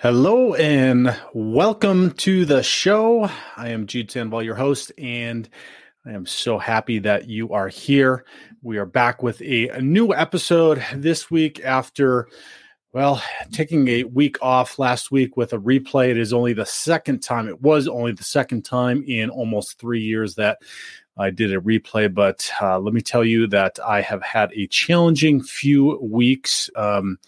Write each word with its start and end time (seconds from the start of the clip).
Hello 0.00 0.54
and 0.54 1.12
welcome 1.34 2.12
to 2.12 2.44
the 2.44 2.62
show. 2.62 3.28
I 3.56 3.70
am 3.70 3.88
Jude 3.88 4.12
Sandoval, 4.12 4.44
your 4.44 4.54
host, 4.54 4.92
and 4.96 5.48
I 6.06 6.12
am 6.12 6.24
so 6.24 6.56
happy 6.56 7.00
that 7.00 7.28
you 7.28 7.52
are 7.52 7.66
here. 7.66 8.24
We 8.62 8.78
are 8.78 8.86
back 8.86 9.24
with 9.24 9.42
a, 9.42 9.70
a, 9.70 9.80
new 9.80 10.14
episode 10.14 10.84
this 10.94 11.32
week 11.32 11.64
after, 11.64 12.28
well, 12.92 13.20
taking 13.50 13.88
a 13.88 14.04
week 14.04 14.36
off 14.40 14.78
last 14.78 15.10
week 15.10 15.36
with 15.36 15.52
a 15.52 15.58
replay. 15.58 16.10
It 16.10 16.18
is 16.18 16.32
only 16.32 16.52
the 16.52 16.64
second 16.64 17.18
time, 17.18 17.48
it 17.48 17.60
was 17.60 17.88
only 17.88 18.12
the 18.12 18.22
second 18.22 18.64
time 18.64 19.02
in 19.04 19.30
almost 19.30 19.80
three 19.80 20.02
years 20.02 20.36
that 20.36 20.58
I 21.16 21.30
did 21.30 21.52
a 21.52 21.60
replay, 21.60 22.14
but 22.14 22.48
uh, 22.62 22.78
let 22.78 22.94
me 22.94 23.00
tell 23.00 23.24
you 23.24 23.48
that 23.48 23.80
I 23.84 24.00
have 24.02 24.22
had 24.22 24.52
a 24.52 24.68
challenging 24.68 25.42
few 25.42 25.98
weeks. 26.00 26.70
Um, 26.76 27.18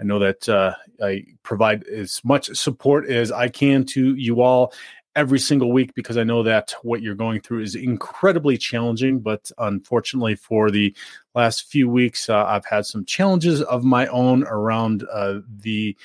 I 0.00 0.04
know 0.04 0.18
that 0.18 0.48
uh, 0.48 0.74
I 1.02 1.24
provide 1.42 1.84
as 1.84 2.20
much 2.24 2.46
support 2.56 3.08
as 3.08 3.30
I 3.30 3.48
can 3.48 3.84
to 3.86 4.14
you 4.16 4.40
all 4.42 4.72
every 5.16 5.38
single 5.38 5.72
week 5.72 5.94
because 5.94 6.16
I 6.16 6.24
know 6.24 6.42
that 6.42 6.74
what 6.82 7.00
you're 7.00 7.14
going 7.14 7.40
through 7.40 7.62
is 7.62 7.74
incredibly 7.74 8.58
challenging. 8.58 9.20
But 9.20 9.50
unfortunately, 9.58 10.34
for 10.34 10.70
the 10.70 10.94
last 11.34 11.70
few 11.70 11.88
weeks, 11.88 12.28
uh, 12.28 12.44
I've 12.44 12.66
had 12.66 12.86
some 12.86 13.04
challenges 13.04 13.62
of 13.62 13.84
my 13.84 14.06
own 14.08 14.44
around 14.44 15.06
uh, 15.12 15.40
the 15.60 15.96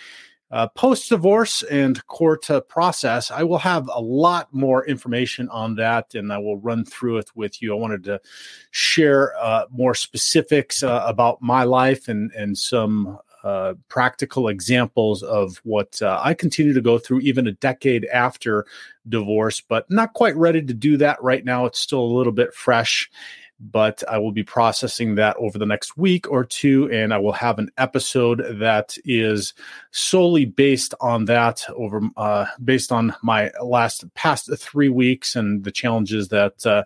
uh, 0.52 0.68
post 0.70 1.10
divorce 1.10 1.62
and 1.64 2.06
court 2.08 2.50
uh, 2.50 2.62
process. 2.62 3.30
I 3.30 3.44
will 3.44 3.60
have 3.60 3.90
a 3.94 4.02
lot 4.02 4.52
more 4.52 4.86
information 4.86 5.48
on 5.50 5.76
that 5.76 6.16
and 6.16 6.34
I 6.34 6.40
will 6.40 6.58
run 6.58 6.86
through 6.86 7.18
it 7.18 7.30
with 7.36 7.62
you. 7.62 7.72
I 7.72 7.78
wanted 7.78 8.04
to 8.06 8.20
share 8.72 9.36
uh, 9.40 9.66
more 9.70 9.94
specifics 9.94 10.82
uh, 10.82 11.04
about 11.06 11.40
my 11.42 11.64
life 11.64 12.08
and, 12.08 12.32
and 12.32 12.58
some 12.58 13.20
uh, 13.44 13.74
practical 13.88 14.48
examples 14.48 15.24
of 15.24 15.58
what 15.64 16.02
uh, 16.02 16.20
I 16.22 16.34
continue 16.34 16.74
to 16.74 16.82
go 16.82 16.98
through 16.98 17.20
even 17.22 17.48
a 17.48 17.54
decade 17.54 18.06
after 18.06 18.66
divorce, 19.08 19.62
but 19.62 19.90
not 19.90 20.14
quite 20.14 20.36
ready 20.36 20.62
to 20.62 20.74
do 20.74 20.98
that 20.98 21.22
right 21.24 21.44
now. 21.44 21.66
It's 21.66 21.80
still 21.80 22.02
a 22.02 22.16
little 22.18 22.34
bit 22.34 22.54
fresh 22.54 23.10
but 23.60 24.04
I 24.10 24.18
will 24.18 24.32
be 24.32 24.44
processing 24.44 25.16
that 25.16 25.36
over 25.38 25.58
the 25.58 25.66
next 25.66 25.98
week 25.98 26.30
or 26.32 26.46
two, 26.46 26.90
and 26.92 27.14
I 27.14 27.18
will 27.18 27.34
have 27.34 27.60
an 27.60 27.70
episode 27.78 28.42
that 28.60 28.96
is 29.04 29.54
solely 29.92 30.46
based 30.46 30.94
on 31.02 31.26
that 31.26 31.66
over 31.76 32.02
uh, 32.16 32.46
based 32.64 32.92
on 32.92 33.14
my 33.22 33.52
last 33.62 34.12
past 34.14 34.50
three 34.58 34.90
weeks 34.90 35.36
and 35.36 35.64
the 35.64 35.72
challenges 35.72 36.30
that 36.30 36.66
uh, 36.66 36.84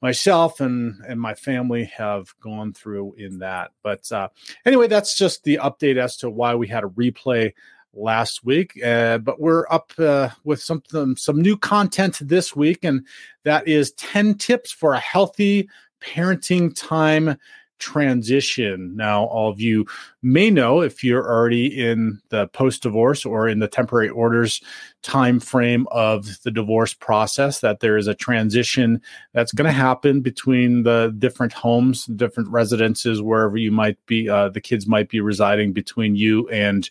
myself 0.00 0.60
and 0.60 1.00
and 1.06 1.20
my 1.20 1.34
family 1.34 1.84
have 1.84 2.34
gone 2.40 2.72
through 2.72 3.14
in 3.18 3.38
that. 3.38 3.72
But 3.82 4.10
uh, 4.10 4.28
anyway, 4.64 4.88
that's 4.88 5.16
just 5.16 5.44
the 5.44 5.58
update 5.62 5.98
as 5.98 6.16
to 6.18 6.30
why 6.30 6.54
we 6.54 6.68
had 6.68 6.84
a 6.84 6.88
replay 6.88 7.52
last 7.96 8.44
week. 8.44 8.82
Uh, 8.82 9.18
but 9.18 9.40
we're 9.40 9.66
up 9.70 9.92
uh, 9.98 10.30
with 10.44 10.60
some 10.62 10.82
some 11.16 11.40
new 11.40 11.56
content 11.56 12.18
this 12.20 12.56
week, 12.56 12.82
and 12.82 13.06
that 13.44 13.68
is 13.68 13.92
ten 13.92 14.36
tips 14.36 14.72
for 14.72 14.94
a 14.94 15.00
healthy 15.00 15.68
parenting 16.04 16.74
time 16.74 17.36
transition. 17.78 18.96
Now, 18.96 19.24
all 19.24 19.50
of 19.50 19.60
you 19.60 19.84
may 20.22 20.48
know 20.50 20.80
if 20.80 21.02
you're 21.04 21.28
already 21.28 21.66
in 21.66 22.20
the 22.30 22.46
post 22.48 22.82
divorce 22.82 23.26
or 23.26 23.48
in 23.48 23.58
the 23.58 23.68
temporary 23.68 24.08
orders 24.08 24.62
time 25.02 25.40
frame 25.40 25.86
of 25.90 26.42
the 26.44 26.50
divorce 26.50 26.94
process 26.94 27.60
that 27.60 27.80
there 27.80 27.98
is 27.98 28.06
a 28.06 28.14
transition 28.14 29.02
that's 29.32 29.52
going 29.52 29.66
to 29.66 29.72
happen 29.72 30.20
between 30.20 30.84
the 30.84 31.14
different 31.18 31.52
homes, 31.52 32.06
different 32.06 32.48
residences, 32.48 33.20
wherever 33.20 33.56
you 33.56 33.70
might 33.70 33.98
be, 34.06 34.28
uh, 34.28 34.48
the 34.48 34.60
kids 34.60 34.86
might 34.86 35.08
be 35.08 35.20
residing 35.20 35.72
between 35.72 36.16
you 36.16 36.48
and 36.48 36.88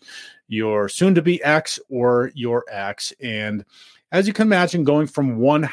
your 0.47 0.90
soon 0.90 1.16
to 1.16 1.22
be 1.22 1.41
ex 1.44 1.80
or 1.90 2.31
your 2.35 2.66
ex. 2.69 3.12
And 3.19 3.66
as 4.12 4.28
you 4.28 4.34
can 4.34 4.45
imagine, 4.45 4.84
going 4.84 5.07
from 5.07 5.38
one 5.38 5.63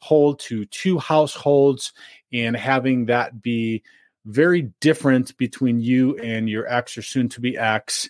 household 0.00 0.38
to 0.40 0.64
two 0.66 0.98
households 0.98 1.92
and 2.32 2.56
having 2.56 3.06
that 3.06 3.42
be 3.42 3.82
very 4.26 4.70
different 4.80 5.36
between 5.36 5.80
you 5.80 6.16
and 6.18 6.48
your 6.48 6.66
ex 6.68 6.96
or 6.96 7.02
soon 7.02 7.28
to 7.28 7.40
be 7.40 7.56
ex 7.56 8.08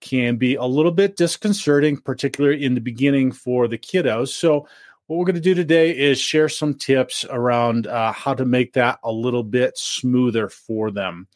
can 0.00 0.36
be 0.36 0.54
a 0.54 0.64
little 0.64 0.92
bit 0.92 1.16
disconcerting, 1.16 1.96
particularly 1.96 2.64
in 2.64 2.74
the 2.74 2.80
beginning 2.80 3.32
for 3.32 3.66
the 3.66 3.78
kiddos. 3.78 4.28
So, 4.28 4.68
what 5.06 5.16
we're 5.18 5.24
going 5.24 5.34
to 5.36 5.40
do 5.40 5.54
today 5.54 5.96
is 5.96 6.20
share 6.20 6.50
some 6.50 6.74
tips 6.74 7.24
around 7.30 7.86
uh, 7.86 8.12
how 8.12 8.34
to 8.34 8.44
make 8.44 8.74
that 8.74 8.98
a 9.02 9.10
little 9.10 9.42
bit 9.42 9.76
smoother 9.78 10.50
for 10.50 10.90
them. 10.90 11.26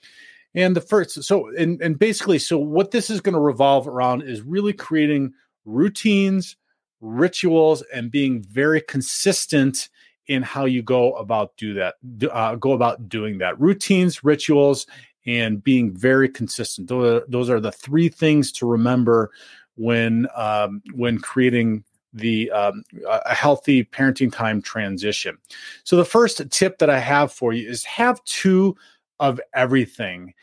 And 0.55 0.77
the 0.77 0.83
first, 0.83 1.25
so, 1.25 1.49
and, 1.57 1.81
and 1.81 1.99
basically, 1.99 2.39
so 2.39 2.59
what 2.59 2.91
this 2.91 3.09
is 3.09 3.23
going 3.23 3.33
to 3.33 3.41
revolve 3.41 3.89
around 3.89 4.23
is 4.23 4.43
really 4.43 4.75
creating 4.75 5.33
routines, 5.65 6.57
rituals, 7.03 7.83
and 7.93 8.11
being 8.11 8.43
very 8.43 8.81
consistent 8.81 9.91
in 10.29 10.43
how 10.43 10.65
you 10.65 10.83
go 10.83 11.13
about 11.15 11.55
do 11.57 11.75
that 11.75 11.97
uh, 12.33 12.55
go 12.55 12.73
about 12.73 13.09
doing 13.09 13.39
that. 13.39 13.61
Routines 13.61 14.25
rituals 14.25 14.87
and 15.27 15.63
being 15.63 15.93
very 15.93 16.29
consistent. 16.29 16.89
Those 16.89 17.23
are, 17.23 17.27
those 17.29 17.51
are 17.51 17.61
the 17.61 17.73
three 17.73 18.09
things 18.09 18.51
to 18.53 18.67
remember 18.67 19.31
when 19.75 20.27
um, 20.35 20.83
when 20.95 21.19
creating 21.19 21.85
the 22.13 22.51
um, 22.51 22.83
a 23.07 23.35
healthy 23.35 23.85
parenting 23.85 24.33
time 24.33 24.63
transition. 24.63 25.39
So 25.85 25.97
the 25.97 26.05
first 26.05 26.41
tip 26.51 26.79
that 26.79 26.91
i 26.91 26.99
have 26.99 27.33
for 27.33 27.53
you 27.53 27.69
is 27.69 27.85
have 27.85 28.23
two 28.25 28.77
of 29.19 29.41
everything 29.55 30.35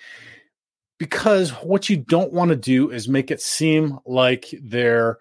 because 0.97 1.51
what 1.51 1.89
you 1.89 1.97
don't 1.97 2.33
want 2.33 2.49
to 2.49 2.55
do 2.55 2.91
is 2.91 3.07
make 3.07 3.31
it 3.31 3.41
seem 3.41 3.99
like 4.05 4.53
they're 4.61 5.17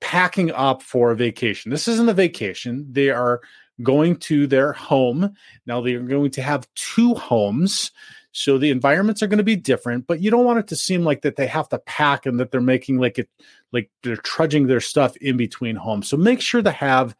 packing 0.00 0.50
up 0.52 0.82
for 0.82 1.10
a 1.10 1.16
vacation 1.16 1.70
this 1.70 1.88
isn't 1.88 2.08
a 2.08 2.14
vacation 2.14 2.86
they 2.90 3.10
are 3.10 3.40
going 3.82 4.16
to 4.16 4.46
their 4.46 4.72
home. 4.72 5.34
Now 5.66 5.80
they're 5.80 6.00
going 6.00 6.30
to 6.32 6.42
have 6.42 6.68
two 6.74 7.14
homes. 7.14 7.90
So 8.32 8.58
the 8.58 8.70
environments 8.70 9.22
are 9.22 9.26
going 9.26 9.38
to 9.38 9.44
be 9.44 9.56
different, 9.56 10.06
but 10.06 10.20
you 10.20 10.30
don't 10.30 10.44
want 10.44 10.58
it 10.58 10.66
to 10.68 10.76
seem 10.76 11.04
like 11.04 11.22
that 11.22 11.36
they 11.36 11.46
have 11.46 11.68
to 11.70 11.78
pack 11.80 12.26
and 12.26 12.38
that 12.38 12.50
they're 12.50 12.60
making 12.60 12.98
like 12.98 13.18
it 13.18 13.28
like 13.72 13.90
they're 14.02 14.16
trudging 14.16 14.66
their 14.66 14.80
stuff 14.80 15.16
in 15.18 15.36
between 15.36 15.76
homes. 15.76 16.08
So 16.08 16.16
make 16.16 16.40
sure 16.40 16.62
to 16.62 16.70
have 16.70 17.16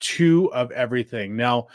two 0.00 0.52
of 0.52 0.72
everything. 0.72 1.36
Now, 1.36 1.68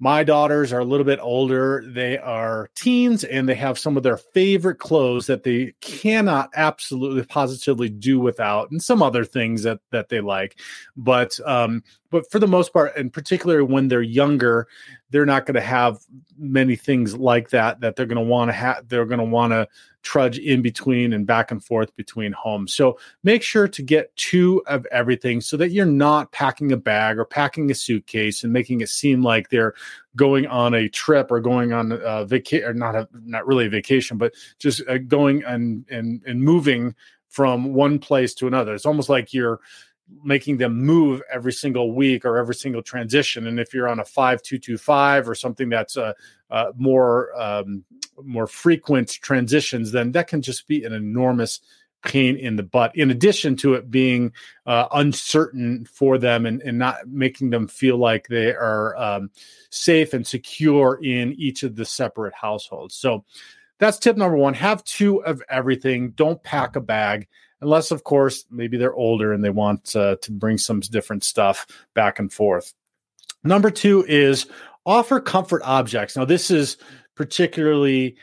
my 0.00 0.24
daughters 0.24 0.72
are 0.72 0.80
a 0.80 0.84
little 0.84 1.04
bit 1.04 1.20
older. 1.22 1.84
They 1.86 2.18
are 2.18 2.68
teens 2.74 3.22
and 3.22 3.48
they 3.48 3.54
have 3.54 3.78
some 3.78 3.96
of 3.96 4.02
their 4.02 4.16
favorite 4.16 4.78
clothes 4.78 5.26
that 5.26 5.44
they 5.44 5.72
cannot 5.80 6.50
absolutely 6.56 7.22
positively 7.24 7.88
do 7.88 8.18
without 8.18 8.70
and 8.70 8.82
some 8.82 9.02
other 9.02 9.24
things 9.24 9.62
that 9.62 9.78
that 9.92 10.08
they 10.08 10.20
like. 10.20 10.58
But 10.96 11.38
um 11.46 11.82
but 12.10 12.30
for 12.30 12.38
the 12.38 12.48
most 12.48 12.72
part 12.72 12.96
and 12.96 13.12
particularly 13.12 13.62
when 13.62 13.88
they're 13.88 14.02
younger, 14.02 14.66
they're 15.10 15.26
not 15.26 15.46
going 15.46 15.54
to 15.54 15.60
have 15.60 15.98
many 16.36 16.74
things 16.74 17.16
like 17.16 17.50
that 17.50 17.80
that 17.80 17.94
they're 17.94 18.06
going 18.06 18.16
to 18.16 18.30
want 18.30 18.48
to 18.48 18.52
have 18.52 18.88
they're 18.88 19.06
going 19.06 19.18
to 19.18 19.24
want 19.24 19.52
to 19.52 19.68
trudge 20.04 20.38
in 20.38 20.62
between 20.62 21.12
and 21.12 21.26
back 21.26 21.50
and 21.50 21.64
forth 21.64 21.94
between 21.96 22.30
homes. 22.32 22.74
So 22.74 22.98
make 23.24 23.42
sure 23.42 23.66
to 23.66 23.82
get 23.82 24.14
two 24.16 24.62
of 24.66 24.86
everything 24.92 25.40
so 25.40 25.56
that 25.56 25.70
you're 25.70 25.86
not 25.86 26.30
packing 26.30 26.70
a 26.70 26.76
bag 26.76 27.18
or 27.18 27.24
packing 27.24 27.70
a 27.70 27.74
suitcase 27.74 28.44
and 28.44 28.52
making 28.52 28.82
it 28.82 28.90
seem 28.90 29.22
like 29.22 29.48
they're 29.48 29.74
going 30.14 30.46
on 30.46 30.74
a 30.74 30.88
trip 30.88 31.32
or 31.32 31.40
going 31.40 31.72
on 31.72 31.90
a 31.90 32.24
vacation 32.24 32.68
or 32.68 32.74
not 32.74 32.94
a 32.94 33.08
not 33.24 33.46
really 33.46 33.66
a 33.66 33.70
vacation, 33.70 34.18
but 34.18 34.34
just 34.58 34.86
uh, 34.88 34.98
going 34.98 35.42
and 35.44 35.84
and 35.90 36.22
and 36.26 36.40
moving 36.40 36.94
from 37.30 37.72
one 37.74 37.98
place 37.98 38.32
to 38.34 38.46
another. 38.46 38.74
It's 38.74 38.86
almost 38.86 39.08
like 39.08 39.34
you're 39.34 39.58
making 40.22 40.58
them 40.58 40.84
move 40.84 41.22
every 41.32 41.52
single 41.52 41.92
week 41.92 42.24
or 42.24 42.36
every 42.36 42.54
single 42.54 42.82
transition. 42.82 43.46
And 43.46 43.58
if 43.58 43.72
you're 43.72 43.88
on 43.88 44.00
a 44.00 44.04
five 44.04 44.42
two 44.42 44.58
two 44.58 44.78
five 44.78 45.28
or 45.28 45.34
something 45.34 45.68
that's 45.68 45.96
a, 45.96 46.14
a 46.50 46.66
more 46.76 47.30
um, 47.40 47.84
more 48.22 48.46
frequent 48.46 49.08
transitions, 49.08 49.92
then 49.92 50.12
that 50.12 50.28
can 50.28 50.42
just 50.42 50.66
be 50.68 50.84
an 50.84 50.92
enormous 50.92 51.60
pain 52.04 52.36
in 52.36 52.56
the 52.56 52.62
butt. 52.62 52.94
In 52.94 53.10
addition 53.10 53.56
to 53.56 53.74
it 53.74 53.90
being 53.90 54.32
uh, 54.66 54.86
uncertain 54.92 55.86
for 55.86 56.18
them 56.18 56.44
and, 56.44 56.60
and 56.60 56.78
not 56.78 57.06
making 57.06 57.48
them 57.48 57.66
feel 57.66 57.96
like 57.96 58.28
they 58.28 58.52
are 58.52 58.94
um, 58.96 59.30
safe 59.70 60.12
and 60.12 60.26
secure 60.26 61.00
in 61.02 61.32
each 61.32 61.62
of 61.62 61.76
the 61.76 61.84
separate 61.86 62.34
households. 62.34 62.94
So 62.94 63.24
that's 63.78 63.98
tip 63.98 64.16
number 64.16 64.36
one: 64.36 64.54
have 64.54 64.84
two 64.84 65.24
of 65.24 65.42
everything. 65.48 66.10
Don't 66.10 66.42
pack 66.42 66.76
a 66.76 66.80
bag 66.80 67.26
unless 67.64 67.90
of 67.90 68.04
course 68.04 68.44
maybe 68.50 68.76
they're 68.76 68.94
older 68.94 69.32
and 69.32 69.44
they 69.44 69.50
want 69.50 69.94
uh, 69.96 70.16
to 70.22 70.30
bring 70.30 70.58
some 70.58 70.80
different 70.80 71.24
stuff 71.24 71.66
back 71.94 72.18
and 72.18 72.32
forth 72.32 72.74
number 73.42 73.70
two 73.70 74.04
is 74.08 74.46
offer 74.86 75.20
comfort 75.20 75.62
objects 75.64 76.16
now 76.16 76.24
this 76.24 76.50
is 76.50 76.76
particularly 77.14 78.16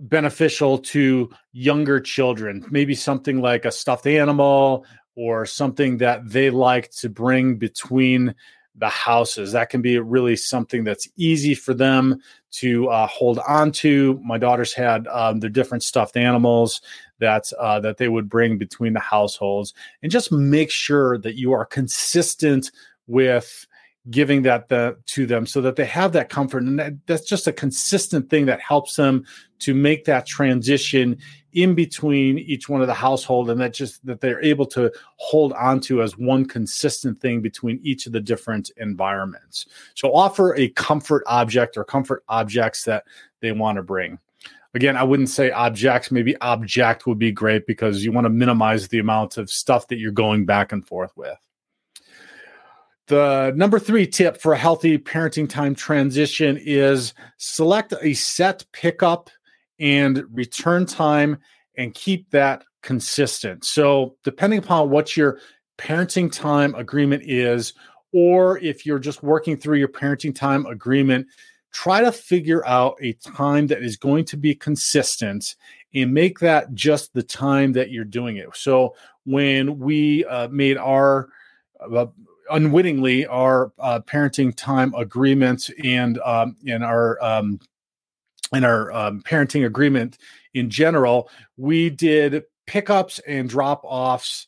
beneficial 0.00 0.78
to 0.78 1.28
younger 1.52 2.00
children 2.00 2.64
maybe 2.70 2.94
something 2.94 3.40
like 3.40 3.64
a 3.64 3.72
stuffed 3.72 4.06
animal 4.06 4.84
or 5.14 5.44
something 5.44 5.98
that 5.98 6.26
they 6.28 6.50
like 6.50 6.90
to 6.90 7.08
bring 7.08 7.56
between 7.56 8.34
the 8.76 8.88
houses. 8.88 9.52
That 9.52 9.70
can 9.70 9.82
be 9.82 9.98
really 9.98 10.36
something 10.36 10.84
that's 10.84 11.08
easy 11.16 11.54
for 11.54 11.74
them 11.74 12.20
to 12.52 12.88
uh, 12.88 13.06
hold 13.06 13.38
on 13.46 13.72
to. 13.72 14.20
My 14.24 14.38
daughters 14.38 14.72
had 14.72 15.06
um, 15.08 15.40
their 15.40 15.50
different 15.50 15.82
stuffed 15.82 16.16
animals 16.16 16.80
that 17.22 17.50
uh, 17.58 17.80
that 17.80 17.96
they 17.96 18.08
would 18.08 18.28
bring 18.28 18.58
between 18.58 18.92
the 18.92 19.00
households, 19.00 19.72
and 20.02 20.12
just 20.12 20.30
make 20.30 20.70
sure 20.70 21.16
that 21.18 21.36
you 21.36 21.52
are 21.52 21.64
consistent 21.64 22.70
with 23.06 23.66
giving 24.10 24.42
that 24.42 24.68
the, 24.68 24.96
to 25.06 25.26
them 25.26 25.46
so 25.46 25.60
that 25.60 25.76
they 25.76 25.84
have 25.84 26.12
that 26.12 26.28
comfort 26.28 26.64
and 26.64 26.78
that, 26.78 26.92
that's 27.06 27.24
just 27.24 27.46
a 27.46 27.52
consistent 27.52 28.28
thing 28.28 28.46
that 28.46 28.60
helps 28.60 28.96
them 28.96 29.24
to 29.60 29.74
make 29.74 30.04
that 30.04 30.26
transition 30.26 31.16
in 31.52 31.72
between 31.74 32.36
each 32.38 32.68
one 32.68 32.80
of 32.80 32.88
the 32.88 32.94
household 32.94 33.48
and 33.48 33.60
that 33.60 33.72
just 33.72 34.04
that 34.04 34.20
they're 34.20 34.42
able 34.42 34.66
to 34.66 34.90
hold 35.16 35.52
on 35.52 35.78
to 35.78 36.02
as 36.02 36.18
one 36.18 36.44
consistent 36.44 37.20
thing 37.20 37.40
between 37.40 37.78
each 37.84 38.06
of 38.06 38.12
the 38.12 38.20
different 38.20 38.72
environments. 38.78 39.66
So 39.94 40.12
offer 40.12 40.56
a 40.56 40.68
comfort 40.70 41.22
object 41.28 41.76
or 41.76 41.84
comfort 41.84 42.24
objects 42.28 42.82
that 42.84 43.04
they 43.40 43.52
want 43.52 43.76
to 43.76 43.82
bring 43.82 44.18
again 44.74 44.96
i 44.96 45.02
wouldn't 45.02 45.28
say 45.28 45.50
objects 45.50 46.10
maybe 46.10 46.36
object 46.40 47.06
would 47.06 47.18
be 47.18 47.32
great 47.32 47.66
because 47.66 48.04
you 48.04 48.12
want 48.12 48.24
to 48.24 48.30
minimize 48.30 48.88
the 48.88 48.98
amount 48.98 49.36
of 49.36 49.50
stuff 49.50 49.88
that 49.88 49.98
you're 49.98 50.12
going 50.12 50.44
back 50.44 50.72
and 50.72 50.86
forth 50.86 51.12
with 51.16 51.38
the 53.08 53.52
number 53.56 53.78
three 53.78 54.06
tip 54.06 54.40
for 54.40 54.52
a 54.52 54.58
healthy 54.58 54.96
parenting 54.96 55.48
time 55.48 55.74
transition 55.74 56.58
is 56.62 57.14
select 57.36 57.92
a 58.00 58.14
set 58.14 58.64
pickup 58.72 59.28
and 59.78 60.24
return 60.32 60.86
time 60.86 61.36
and 61.76 61.94
keep 61.94 62.30
that 62.30 62.64
consistent. 62.82 63.64
So, 63.64 64.16
depending 64.24 64.58
upon 64.60 64.90
what 64.90 65.16
your 65.16 65.38
parenting 65.78 66.30
time 66.30 66.74
agreement 66.74 67.24
is, 67.26 67.74
or 68.12 68.58
if 68.58 68.84
you're 68.84 68.98
just 68.98 69.22
working 69.22 69.56
through 69.56 69.78
your 69.78 69.88
parenting 69.88 70.34
time 70.34 70.66
agreement, 70.66 71.26
try 71.72 72.00
to 72.02 72.12
figure 72.12 72.64
out 72.66 72.96
a 73.00 73.12
time 73.14 73.66
that 73.68 73.82
is 73.82 73.96
going 73.96 74.24
to 74.26 74.36
be 74.36 74.54
consistent 74.54 75.56
and 75.94 76.12
make 76.12 76.38
that 76.38 76.72
just 76.74 77.12
the 77.12 77.22
time 77.22 77.72
that 77.72 77.90
you're 77.90 78.04
doing 78.04 78.36
it. 78.36 78.48
So, 78.54 78.94
when 79.24 79.78
we 79.78 80.24
uh, 80.24 80.48
made 80.48 80.76
our 80.76 81.28
uh, 81.80 82.06
unwittingly 82.50 83.26
our 83.26 83.72
uh, 83.78 84.00
parenting 84.00 84.54
time 84.54 84.94
agreement 84.94 85.70
and 85.84 86.18
um, 86.20 86.56
and 86.66 86.84
our 86.84 87.22
um, 87.22 87.60
and 88.52 88.64
our 88.64 88.92
um, 88.92 89.22
parenting 89.22 89.66
agreement 89.66 90.18
in 90.54 90.70
general, 90.70 91.30
we 91.56 91.90
did 91.90 92.42
pickups 92.66 93.18
and 93.26 93.48
drop 93.48 93.80
offs 93.84 94.46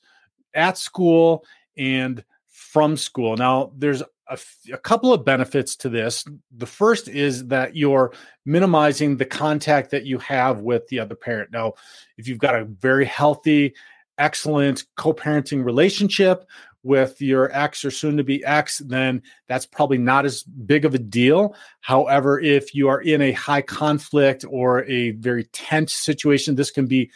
at 0.54 0.78
school 0.78 1.44
and 1.76 2.24
from 2.48 2.96
school. 2.96 3.36
Now, 3.36 3.72
there's 3.76 4.02
a, 4.28 4.78
couple 4.78 5.12
of 5.12 5.24
benefits 5.24 5.76
to 5.76 5.88
this. 5.88 6.24
The 6.56 6.66
first 6.66 7.08
is 7.08 7.46
that 7.48 7.76
you're 7.76 8.12
minimizing 8.44 9.16
the 9.16 9.24
contact 9.24 9.90
that 9.90 10.06
you 10.06 10.18
have 10.18 10.60
with 10.60 10.86
the 10.88 11.00
other 11.00 11.14
parent. 11.14 11.50
Now, 11.52 11.74
if 12.16 12.28
you've 12.28 12.38
got 12.38 12.54
a 12.54 12.64
very 12.64 13.04
healthy, 13.04 13.74
excellent 14.18 14.84
co 14.96 15.12
parenting 15.12 15.64
relationship 15.64 16.46
with 16.82 17.20
your 17.20 17.50
ex 17.52 17.84
or 17.84 17.90
soon 17.90 18.16
to 18.18 18.24
be 18.24 18.44
ex, 18.44 18.78
then 18.78 19.22
that's 19.48 19.66
probably 19.66 19.98
not 19.98 20.24
as 20.24 20.42
big 20.42 20.84
of 20.84 20.94
a 20.94 20.98
deal. 20.98 21.54
However, 21.80 22.38
if 22.38 22.74
you 22.74 22.88
are 22.88 23.00
in 23.00 23.22
a 23.22 23.32
high 23.32 23.62
conflict 23.62 24.44
or 24.48 24.84
a 24.84 25.12
very 25.12 25.44
tense 25.44 25.94
situation, 25.94 26.54
this 26.54 26.70
can 26.70 26.86
be 26.86 27.10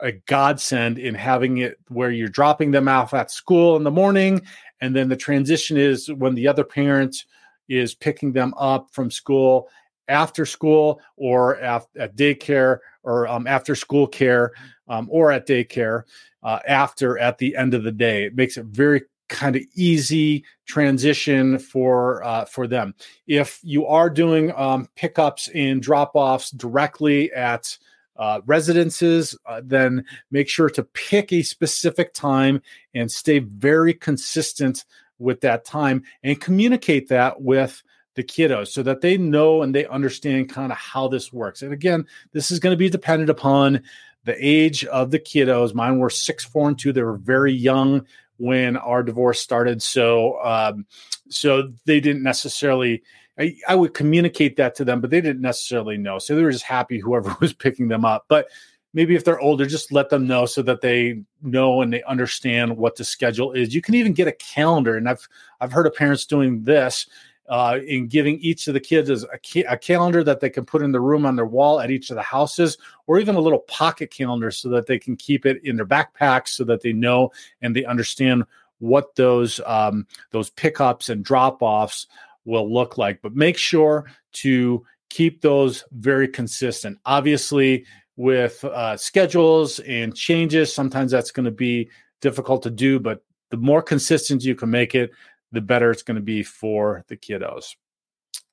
a 0.00 0.12
godsend 0.12 0.98
in 0.98 1.14
having 1.14 1.58
it 1.58 1.78
where 1.88 2.10
you're 2.10 2.28
dropping 2.28 2.70
them 2.70 2.88
off 2.88 3.12
at 3.12 3.30
school 3.30 3.76
in 3.76 3.84
the 3.84 3.90
morning. 3.90 4.40
And 4.80 4.94
then 4.94 5.08
the 5.08 5.16
transition 5.16 5.76
is 5.76 6.10
when 6.12 6.34
the 6.34 6.48
other 6.48 6.64
parent 6.64 7.24
is 7.68 7.94
picking 7.94 8.32
them 8.32 8.54
up 8.56 8.88
from 8.92 9.10
school 9.10 9.68
after 10.08 10.44
school 10.44 11.00
or 11.16 11.56
at, 11.58 11.84
at 11.96 12.16
daycare 12.16 12.78
or 13.02 13.28
um, 13.28 13.46
after 13.46 13.74
school 13.74 14.06
care 14.06 14.52
um, 14.88 15.08
or 15.10 15.30
at 15.30 15.46
daycare 15.46 16.02
uh, 16.42 16.58
after 16.66 17.18
at 17.18 17.38
the 17.38 17.56
end 17.56 17.74
of 17.74 17.84
the 17.84 17.92
day. 17.92 18.24
It 18.24 18.34
makes 18.34 18.56
it 18.56 18.66
very 18.66 19.02
kind 19.28 19.54
of 19.54 19.62
easy 19.74 20.44
transition 20.66 21.58
for 21.58 22.22
uh, 22.24 22.44
for 22.44 22.66
them. 22.66 22.94
If 23.26 23.60
you 23.62 23.86
are 23.86 24.10
doing 24.10 24.52
um, 24.56 24.88
pickups 24.96 25.48
and 25.54 25.80
drop 25.80 26.12
offs 26.14 26.50
directly 26.50 27.32
at 27.32 27.78
uh, 28.20 28.42
residences, 28.44 29.36
uh, 29.46 29.62
then 29.64 30.04
make 30.30 30.46
sure 30.46 30.68
to 30.68 30.84
pick 30.84 31.32
a 31.32 31.42
specific 31.42 32.12
time 32.12 32.60
and 32.94 33.10
stay 33.10 33.38
very 33.38 33.94
consistent 33.94 34.84
with 35.18 35.40
that 35.40 35.64
time 35.64 36.02
and 36.22 36.40
communicate 36.40 37.08
that 37.08 37.40
with 37.40 37.82
the 38.16 38.22
kiddos 38.22 38.68
so 38.68 38.82
that 38.82 39.00
they 39.00 39.16
know 39.16 39.62
and 39.62 39.74
they 39.74 39.86
understand 39.86 40.50
kind 40.50 40.70
of 40.70 40.76
how 40.76 41.08
this 41.08 41.32
works. 41.32 41.62
And 41.62 41.72
again, 41.72 42.04
this 42.32 42.50
is 42.50 42.58
going 42.58 42.74
to 42.74 42.78
be 42.78 42.90
dependent 42.90 43.30
upon 43.30 43.82
the 44.24 44.36
age 44.38 44.84
of 44.84 45.10
the 45.10 45.18
kiddos. 45.18 45.74
Mine 45.74 45.98
were 45.98 46.10
six, 46.10 46.44
four, 46.44 46.68
and 46.68 46.78
two. 46.78 46.92
They 46.92 47.02
were 47.02 47.16
very 47.16 47.54
young 47.54 48.06
when 48.36 48.76
our 48.76 49.02
divorce 49.02 49.40
started. 49.40 49.80
So, 49.80 50.42
um, 50.44 50.84
so 51.30 51.72
they 51.86 52.00
didn't 52.00 52.22
necessarily. 52.22 53.02
I, 53.40 53.56
I, 53.68 53.74
would 53.74 53.94
communicate 53.94 54.56
that 54.56 54.74
to 54.76 54.84
them, 54.84 55.00
but 55.00 55.10
they 55.10 55.20
didn't 55.20 55.40
necessarily 55.40 55.96
know. 55.96 56.18
So 56.18 56.36
they 56.36 56.42
were 56.42 56.52
just 56.52 56.64
happy 56.64 56.98
whoever 56.98 57.34
was 57.40 57.52
picking 57.52 57.88
them 57.88 58.04
up. 58.04 58.26
But 58.28 58.48
maybe 58.92 59.14
if 59.14 59.24
they're 59.24 59.40
older, 59.40 59.66
just 59.66 59.92
let 59.92 60.10
them 60.10 60.26
know 60.26 60.46
so 60.46 60.62
that 60.62 60.80
they 60.80 61.22
know 61.42 61.80
and 61.80 61.92
they 61.92 62.02
understand 62.02 62.76
what 62.76 62.96
the 62.96 63.04
schedule 63.04 63.52
is. 63.52 63.74
You 63.74 63.82
can 63.82 63.94
even 63.94 64.12
get 64.12 64.28
a 64.28 64.32
calendar, 64.32 64.96
and 64.96 65.08
I've 65.08 65.26
I've 65.60 65.72
heard 65.72 65.86
of 65.86 65.94
parents 65.94 66.26
doing 66.26 66.62
this 66.62 67.06
uh, 67.48 67.78
in 67.86 68.06
giving 68.06 68.38
each 68.38 68.68
of 68.68 68.74
the 68.74 68.80
kids 68.80 69.10
a, 69.10 69.38
ca- 69.44 69.66
a, 69.68 69.76
calendar 69.76 70.22
that 70.22 70.38
they 70.38 70.48
can 70.48 70.64
put 70.64 70.82
in 70.82 70.92
the 70.92 71.00
room 71.00 71.26
on 71.26 71.34
their 71.34 71.46
wall 71.46 71.80
at 71.80 71.90
each 71.90 72.10
of 72.10 72.16
the 72.16 72.22
houses, 72.22 72.78
or 73.08 73.18
even 73.18 73.34
a 73.34 73.40
little 73.40 73.58
pocket 73.60 74.10
calendar 74.10 74.52
so 74.52 74.68
that 74.68 74.86
they 74.86 74.98
can 74.98 75.16
keep 75.16 75.44
it 75.44 75.60
in 75.64 75.76
their 75.76 75.86
backpacks 75.86 76.48
so 76.48 76.62
that 76.62 76.80
they 76.82 76.92
know 76.92 77.32
and 77.60 77.74
they 77.74 77.84
understand 77.84 78.44
what 78.78 79.14
those 79.16 79.60
um, 79.66 80.06
those 80.30 80.50
pickups 80.50 81.08
and 81.08 81.24
drop 81.24 81.60
offs 81.60 82.06
will 82.44 82.72
look 82.72 82.98
like. 82.98 83.20
But 83.22 83.34
make 83.34 83.56
sure 83.56 84.10
to 84.32 84.84
keep 85.08 85.40
those 85.40 85.84
very 85.92 86.28
consistent. 86.28 86.98
Obviously, 87.04 87.84
with 88.16 88.64
uh, 88.64 88.96
schedules 88.96 89.78
and 89.80 90.14
changes, 90.14 90.72
sometimes 90.72 91.10
that's 91.10 91.30
going 91.30 91.44
to 91.44 91.50
be 91.50 91.90
difficult 92.20 92.62
to 92.62 92.70
do, 92.70 93.00
but 93.00 93.24
the 93.50 93.56
more 93.56 93.82
consistent 93.82 94.44
you 94.44 94.54
can 94.54 94.70
make 94.70 94.94
it, 94.94 95.10
the 95.52 95.60
better 95.60 95.90
it's 95.90 96.02
going 96.02 96.16
to 96.16 96.22
be 96.22 96.42
for 96.42 97.04
the 97.08 97.16
kiddos. 97.16 97.74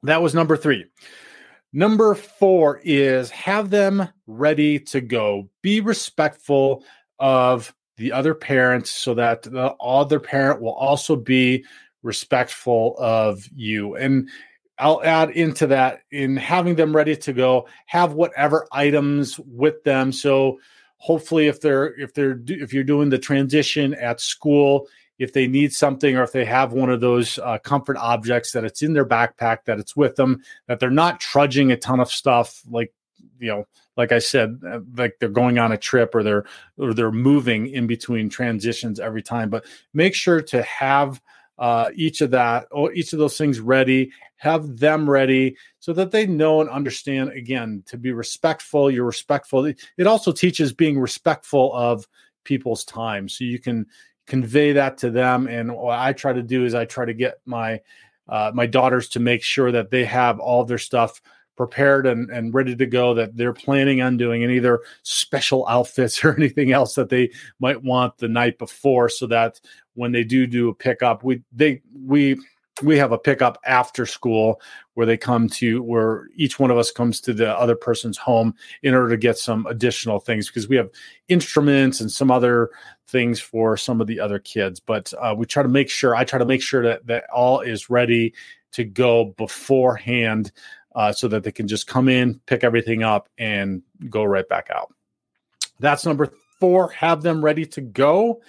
That 0.03 0.22
was 0.22 0.34
number 0.34 0.58
three. 0.58 0.86
Number 1.74 2.15
four 2.15 2.79
is 2.84 3.29
have 3.32 3.70
them 3.70 4.08
ready 4.25 4.79
to 4.79 5.01
go. 5.01 5.50
Be 5.62 5.82
respectful 5.82 6.84
of 7.20 7.75
the 7.98 8.12
other 8.13 8.34
parents 8.34 8.91
so 8.91 9.15
that 9.15 9.44
the 9.44 9.75
other 9.79 10.20
parent 10.20 10.62
will 10.62 10.74
also 10.74 11.15
be 11.15 11.65
respectful 12.07 12.95
of 12.97 13.47
you. 13.55 13.95
And 13.95 14.29
I'll 14.79 15.03
add 15.03 15.31
into 15.31 15.67
that 15.67 16.01
in 16.11 16.37
having 16.37 16.75
them 16.75 16.95
ready 16.95 17.15
to 17.15 17.33
go, 17.33 17.67
have 17.87 18.13
whatever 18.13 18.67
items 18.71 19.39
with 19.39 19.83
them. 19.83 20.11
So 20.11 20.59
hopefully 20.97 21.47
if 21.47 21.61
they're 21.61 21.93
if 21.99 22.13
they're 22.13 22.39
if 22.47 22.73
you're 22.73 22.83
doing 22.83 23.09
the 23.09 23.19
transition 23.19 23.93
at 23.95 24.21
school, 24.21 24.87
if 25.19 25.33
they 25.33 25.47
need 25.47 25.73
something 25.73 26.15
or 26.15 26.23
if 26.23 26.31
they 26.31 26.45
have 26.45 26.73
one 26.73 26.89
of 26.89 27.01
those 27.01 27.39
uh, 27.39 27.57
comfort 27.59 27.97
objects 27.97 28.51
that 28.51 28.63
it's 28.63 28.81
in 28.81 28.93
their 28.93 29.05
backpack 29.05 29.65
that 29.65 29.79
it's 29.79 29.95
with 29.95 30.15
them 30.15 30.41
that 30.67 30.79
they're 30.79 30.89
not 30.89 31.19
trudging 31.19 31.71
a 31.71 31.77
ton 31.77 31.99
of 31.99 32.11
stuff 32.11 32.61
like 32.69 32.93
you 33.39 33.47
know 33.47 33.65
like 33.95 34.11
i 34.11 34.19
said 34.19 34.59
uh, 34.67 34.79
like 34.95 35.15
they're 35.19 35.29
going 35.29 35.57
on 35.57 35.71
a 35.71 35.77
trip 35.77 36.13
or 36.13 36.23
they're 36.23 36.45
or 36.77 36.93
they're 36.93 37.11
moving 37.11 37.67
in 37.67 37.87
between 37.87 38.29
transitions 38.29 38.99
every 38.99 39.21
time 39.21 39.49
but 39.49 39.65
make 39.93 40.13
sure 40.13 40.41
to 40.41 40.61
have 40.63 41.21
uh, 41.59 41.89
each 41.95 42.21
of 42.21 42.31
that 42.31 42.67
or 42.71 42.93
each 42.93 43.13
of 43.13 43.19
those 43.19 43.37
things 43.37 43.59
ready 43.59 44.11
have 44.35 44.77
them 44.77 45.09
ready 45.09 45.55
so 45.79 45.91
that 45.93 46.11
they 46.11 46.27
know 46.27 46.61
and 46.61 46.69
understand 46.69 47.31
again 47.31 47.81
to 47.87 47.97
be 47.97 48.11
respectful 48.11 48.91
you're 48.91 49.05
respectful 49.05 49.65
it 49.65 50.07
also 50.07 50.31
teaches 50.31 50.71
being 50.71 50.99
respectful 50.99 51.73
of 51.73 52.07
people's 52.43 52.85
time 52.85 53.27
so 53.27 53.43
you 53.43 53.59
can 53.59 53.85
convey 54.27 54.73
that 54.73 54.97
to 54.99 55.09
them. 55.09 55.47
And 55.47 55.75
what 55.75 55.97
I 55.97 56.13
try 56.13 56.33
to 56.33 56.43
do 56.43 56.65
is 56.65 56.75
I 56.75 56.85
try 56.85 57.05
to 57.05 57.13
get 57.13 57.39
my 57.45 57.81
uh, 58.29 58.51
my 58.53 58.65
daughters 58.65 59.07
to 59.07 59.21
make 59.21 59.41
sure 59.41 59.71
that 59.71 59.89
they 59.89 60.03
have 60.03 60.39
all 60.39 60.65
their 60.65 60.77
stuff 60.77 61.21
prepared 61.57 62.05
and, 62.05 62.29
and 62.29 62.53
ready 62.53 62.75
to 62.75 62.85
go 62.85 63.13
that 63.15 63.35
they're 63.35 63.51
planning 63.51 64.01
on 64.01 64.15
doing 64.15 64.43
and 64.43 64.51
either 64.51 64.79
special 65.03 65.67
outfits 65.67 66.23
or 66.23 66.35
anything 66.35 66.71
else 66.71 66.95
that 66.95 67.09
they 67.09 67.29
might 67.59 67.83
want 67.83 68.17
the 68.17 68.27
night 68.27 68.57
before 68.57 69.09
so 69.09 69.27
that 69.27 69.59
when 69.95 70.11
they 70.11 70.23
do 70.23 70.47
do 70.47 70.69
a 70.69 70.75
pickup 70.75 71.23
we 71.23 71.41
they 71.51 71.81
we 72.05 72.37
we 72.83 72.97
have 72.97 73.11
a 73.11 73.17
pickup 73.17 73.57
after 73.65 74.05
school 74.05 74.61
where 74.93 75.05
they 75.05 75.17
come 75.17 75.47
to 75.49 75.81
where 75.81 76.27
each 76.35 76.59
one 76.59 76.71
of 76.71 76.77
us 76.77 76.91
comes 76.91 77.19
to 77.21 77.33
the 77.33 77.57
other 77.57 77.75
person's 77.75 78.17
home 78.17 78.53
in 78.83 78.93
order 78.93 79.09
to 79.09 79.17
get 79.17 79.37
some 79.37 79.65
additional 79.67 80.19
things 80.19 80.47
because 80.47 80.67
we 80.67 80.75
have 80.75 80.89
instruments 81.27 81.99
and 82.01 82.11
some 82.11 82.29
other 82.29 82.69
things 83.07 83.39
for 83.39 83.77
some 83.77 84.01
of 84.01 84.07
the 84.07 84.19
other 84.19 84.39
kids. 84.39 84.79
But 84.79 85.13
uh, 85.19 85.33
we 85.35 85.45
try 85.45 85.63
to 85.63 85.69
make 85.69 85.89
sure 85.89 86.15
i 86.15 86.23
try 86.23 86.39
to 86.39 86.45
make 86.45 86.61
sure 86.61 86.83
that 86.83 87.07
that 87.07 87.25
all 87.33 87.61
is 87.61 87.89
ready 87.89 88.33
to 88.73 88.83
go 88.83 89.33
beforehand 89.37 90.51
uh, 90.98 91.13
so 91.13 91.30
that 91.30 91.44
they 91.44 91.51
can 91.54 91.70
just 91.70 91.88
come 91.88 92.10
in 92.10 92.38
pick 92.46 92.66
everything 92.66 93.04
up 93.04 93.30
and 93.38 93.82
go 94.10 94.25
right 94.25 94.50
back 94.50 94.70
out 94.70 94.92
that's 95.80 96.06
number 96.06 96.32
four, 96.60 96.89
have 96.89 97.22
them 97.22 97.44
ready 97.44 97.66
to 97.66 97.82
go. 97.82 98.42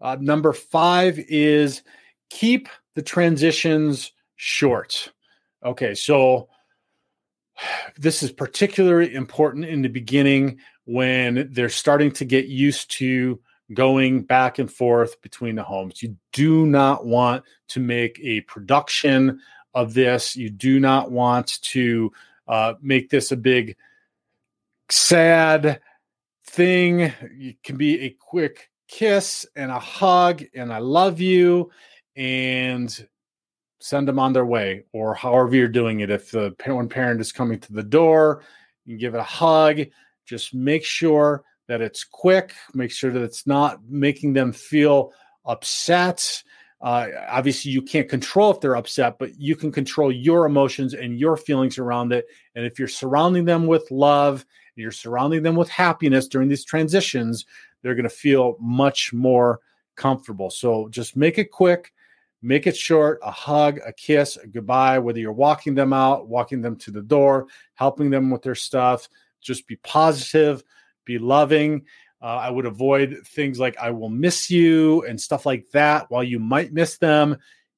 Uh, 0.00 0.16
number 0.20 0.52
five 0.52 1.18
is 1.18 1.82
keep 2.30 2.68
the 2.94 3.02
transitions 3.02 4.12
short. 4.36 5.12
Okay, 5.64 5.94
so 5.94 6.48
this 7.98 8.22
is 8.22 8.30
particularly 8.30 9.14
important 9.14 9.64
in 9.64 9.82
the 9.82 9.88
beginning 9.88 10.58
when 10.84 11.48
they're 11.50 11.68
starting 11.68 12.12
to 12.12 12.24
get 12.24 12.46
used 12.46 12.90
to 12.92 13.40
going 13.74 14.22
back 14.22 14.58
and 14.58 14.70
forth 14.70 15.20
between 15.22 15.56
the 15.56 15.62
homes. 15.62 16.02
You 16.02 16.16
do 16.32 16.66
not 16.66 17.06
want 17.06 17.42
to 17.68 17.80
make 17.80 18.20
a 18.22 18.42
production 18.42 19.40
of 19.76 19.92
this. 19.92 20.34
You 20.34 20.48
do 20.48 20.80
not 20.80 21.12
want 21.12 21.60
to 21.62 22.10
uh, 22.48 22.74
make 22.80 23.10
this 23.10 23.30
a 23.30 23.36
big, 23.36 23.76
sad 24.88 25.80
thing. 26.46 27.12
It 27.20 27.62
can 27.62 27.76
be 27.76 28.00
a 28.00 28.10
quick 28.10 28.70
kiss 28.88 29.46
and 29.54 29.70
a 29.70 29.78
hug 29.78 30.42
and 30.54 30.72
I 30.72 30.78
love 30.78 31.20
you 31.20 31.70
and 32.16 33.06
send 33.78 34.08
them 34.08 34.18
on 34.18 34.32
their 34.32 34.46
way 34.46 34.84
or 34.92 35.14
however 35.14 35.54
you're 35.54 35.68
doing 35.68 36.00
it. 36.00 36.10
If 36.10 36.30
the 36.30 36.54
one 36.64 36.88
parent 36.88 37.20
is 37.20 37.30
coming 37.30 37.60
to 37.60 37.72
the 37.72 37.82
door, 37.82 38.42
you 38.86 38.96
give 38.96 39.14
it 39.14 39.18
a 39.18 39.24
hug. 39.24 39.80
Just 40.24 40.54
make 40.54 40.84
sure 40.84 41.44
that 41.68 41.82
it's 41.82 42.02
quick. 42.02 42.54
Make 42.72 42.92
sure 42.92 43.12
that 43.12 43.22
it's 43.22 43.46
not 43.46 43.80
making 43.86 44.32
them 44.32 44.52
feel 44.52 45.12
upset. 45.44 46.42
Uh, 46.80 47.08
obviously, 47.28 47.70
you 47.70 47.80
can't 47.80 48.08
control 48.08 48.50
if 48.50 48.60
they're 48.60 48.76
upset, 48.76 49.18
but 49.18 49.38
you 49.40 49.56
can 49.56 49.72
control 49.72 50.12
your 50.12 50.44
emotions 50.44 50.94
and 50.94 51.18
your 51.18 51.36
feelings 51.36 51.78
around 51.78 52.12
it. 52.12 52.26
And 52.54 52.66
if 52.66 52.78
you're 52.78 52.88
surrounding 52.88 53.44
them 53.44 53.66
with 53.66 53.90
love, 53.90 54.44
you're 54.76 54.92
surrounding 54.92 55.42
them 55.42 55.56
with 55.56 55.68
happiness 55.70 56.28
during 56.28 56.48
these 56.48 56.64
transitions, 56.64 57.46
they're 57.82 57.94
going 57.94 58.04
to 58.04 58.10
feel 58.10 58.56
much 58.60 59.12
more 59.12 59.60
comfortable. 59.96 60.50
So 60.50 60.88
just 60.88 61.16
make 61.16 61.38
it 61.38 61.50
quick, 61.50 61.92
make 62.42 62.66
it 62.66 62.76
short 62.76 63.18
a 63.22 63.30
hug, 63.30 63.80
a 63.86 63.92
kiss, 63.92 64.36
a 64.36 64.46
goodbye, 64.46 64.98
whether 64.98 65.18
you're 65.18 65.32
walking 65.32 65.74
them 65.74 65.92
out, 65.92 66.28
walking 66.28 66.60
them 66.60 66.76
to 66.76 66.90
the 66.90 67.02
door, 67.02 67.46
helping 67.74 68.10
them 68.10 68.30
with 68.30 68.42
their 68.42 68.54
stuff. 68.54 69.08
Just 69.40 69.66
be 69.66 69.76
positive, 69.76 70.62
be 71.04 71.18
loving. 71.18 71.86
Uh, 72.26 72.40
I 72.40 72.50
would 72.50 72.66
avoid 72.66 73.22
things 73.24 73.60
like 73.60 73.78
I 73.78 73.92
will 73.92 74.08
miss 74.08 74.50
you 74.50 75.04
and 75.04 75.20
stuff 75.20 75.46
like 75.46 75.70
that. 75.70 76.10
While 76.10 76.24
you 76.24 76.40
might 76.40 76.72
miss 76.72 76.98
them, 76.98 77.36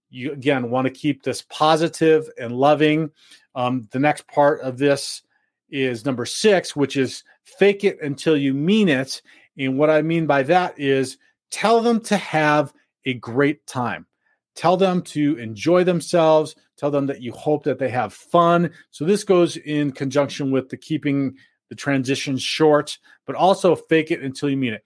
you 0.09 0.33
again 0.33 0.71
want 0.71 0.87
to 0.87 0.91
keep 0.91 1.23
this 1.23 1.43
positive 1.51 2.31
and 2.41 2.57
loving. 2.57 3.11
Um, 3.55 3.89
the 3.91 3.99
next 3.99 4.27
part 4.27 4.63
of 4.63 4.79
this 4.79 5.21
is 5.69 6.07
number 6.07 6.25
six, 6.25 6.75
which 6.75 6.97
is 6.97 7.25
fake 7.45 7.85
it 7.85 8.01
until 8.01 8.39
you 8.39 8.55
mean 8.55 8.89
it. 8.89 9.21
And 9.59 9.77
what 9.77 9.91
I 9.91 10.01
mean 10.01 10.25
by 10.25 10.45
that 10.45 10.81
is 10.81 11.19
tell 11.51 11.83
them 11.83 12.01
to 12.05 12.17
have 12.17 12.73
a 13.05 13.13
great 13.13 13.67
time. 13.67 14.07
Tell 14.55 14.79
them 14.79 15.03
to 15.03 15.37
enjoy 15.37 15.85
themselves. 15.85 16.57
Tell 16.79 16.91
them 16.91 17.05
that 17.09 17.21
you 17.21 17.33
hope 17.33 17.65
that 17.65 17.79
they 17.79 17.91
have 17.91 18.15
fun. 18.15 18.71
So 18.93 19.05
this 19.05 19.25
goes 19.25 19.59
in 19.59 19.93
conjunction 19.93 20.51
with 20.51 20.71
the 20.71 20.79
keeping 20.79 21.37
the 21.69 21.75
transition 21.75 22.37
short, 22.39 22.99
but 23.27 23.37
also 23.37 23.75
fake 23.75 24.11
it 24.11 24.23
until 24.23 24.49
you 24.49 24.57
mean 24.57 24.75
it. 24.75 24.85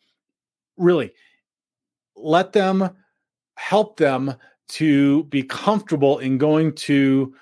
Really, 0.76 1.12
let 2.16 2.52
them 2.52 2.90
help 3.56 3.96
them 3.96 4.34
to 4.68 5.24
be 5.24 5.42
comfortable 5.42 6.18
in 6.18 6.38
going 6.38 6.74
to 6.74 7.34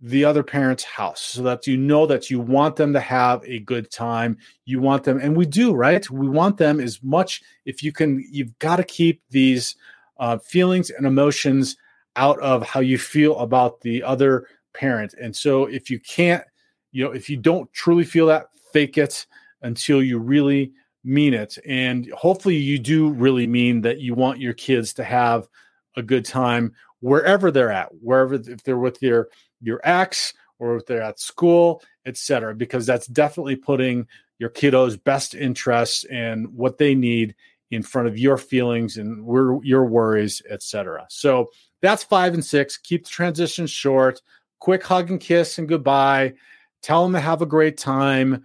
the 0.00 0.24
other 0.24 0.42
parent's 0.42 0.82
house 0.82 1.22
so 1.22 1.42
that 1.42 1.64
you 1.66 1.76
know 1.76 2.06
that 2.06 2.28
you 2.28 2.40
want 2.40 2.74
them 2.74 2.92
to 2.92 2.98
have 2.98 3.40
a 3.44 3.60
good 3.60 3.88
time. 3.90 4.36
You 4.64 4.80
want 4.80 5.04
them, 5.04 5.20
and 5.20 5.36
we 5.36 5.46
do, 5.46 5.72
right? 5.72 6.08
We 6.10 6.28
want 6.28 6.56
them 6.56 6.80
as 6.80 7.00
much 7.02 7.40
if 7.64 7.84
you 7.84 7.92
can, 7.92 8.24
you've 8.28 8.58
got 8.58 8.76
to 8.76 8.84
keep 8.84 9.22
these 9.30 9.76
uh, 10.18 10.38
feelings 10.38 10.90
and 10.90 11.06
emotions 11.06 11.76
out 12.16 12.38
of 12.40 12.66
how 12.66 12.80
you 12.80 12.98
feel 12.98 13.38
about 13.38 13.80
the 13.80 14.02
other 14.02 14.48
parent. 14.74 15.14
And 15.20 15.34
so 15.34 15.66
if 15.66 15.88
you 15.88 16.00
can't, 16.00 16.42
you 16.90 17.04
know, 17.04 17.12
if 17.12 17.30
you 17.30 17.36
don't 17.36 17.72
truly 17.72 18.04
feel 18.04 18.26
that, 18.26 18.46
fake 18.72 18.98
it 18.98 19.26
until 19.62 20.02
you 20.02 20.18
really 20.18 20.72
mean 21.04 21.34
it. 21.34 21.58
And 21.66 22.10
hopefully 22.12 22.56
you 22.56 22.78
do 22.78 23.10
really 23.10 23.46
mean 23.46 23.80
that 23.82 24.00
you 24.00 24.14
want 24.14 24.40
your 24.40 24.54
kids 24.54 24.92
to 24.94 25.04
have 25.04 25.48
a 25.96 26.02
good 26.02 26.24
time 26.24 26.72
wherever 27.00 27.50
they're 27.50 27.72
at, 27.72 27.88
wherever 28.00 28.34
if 28.34 28.62
they're 28.62 28.78
with 28.78 29.02
your 29.02 29.28
your 29.60 29.80
ex 29.84 30.32
or 30.58 30.76
if 30.76 30.86
they're 30.86 31.02
at 31.02 31.20
school, 31.20 31.82
etc. 32.06 32.54
Because 32.54 32.86
that's 32.86 33.06
definitely 33.08 33.56
putting 33.56 34.06
your 34.38 34.50
kiddos' 34.50 35.02
best 35.02 35.34
interests 35.34 36.04
and 36.04 36.48
what 36.48 36.78
they 36.78 36.94
need 36.94 37.34
in 37.70 37.82
front 37.82 38.06
of 38.06 38.18
your 38.18 38.36
feelings 38.36 38.96
and 38.96 39.24
your 39.64 39.86
worries, 39.86 40.42
etc. 40.50 41.06
So 41.08 41.50
that's 41.80 42.04
five 42.04 42.34
and 42.34 42.44
six. 42.44 42.76
Keep 42.76 43.04
the 43.04 43.10
transition 43.10 43.66
short. 43.66 44.20
Quick 44.60 44.84
hug 44.84 45.10
and 45.10 45.20
kiss 45.20 45.58
and 45.58 45.68
goodbye. 45.68 46.34
Tell 46.82 47.02
them 47.02 47.12
to 47.14 47.20
have 47.20 47.42
a 47.42 47.46
great 47.46 47.76
time 47.76 48.44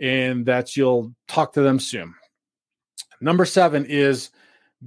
and 0.00 0.46
that 0.46 0.76
you'll 0.76 1.14
talk 1.28 1.52
to 1.54 1.62
them 1.62 1.78
soon. 1.78 2.14
Number 3.20 3.44
seven 3.44 3.86
is 3.86 4.30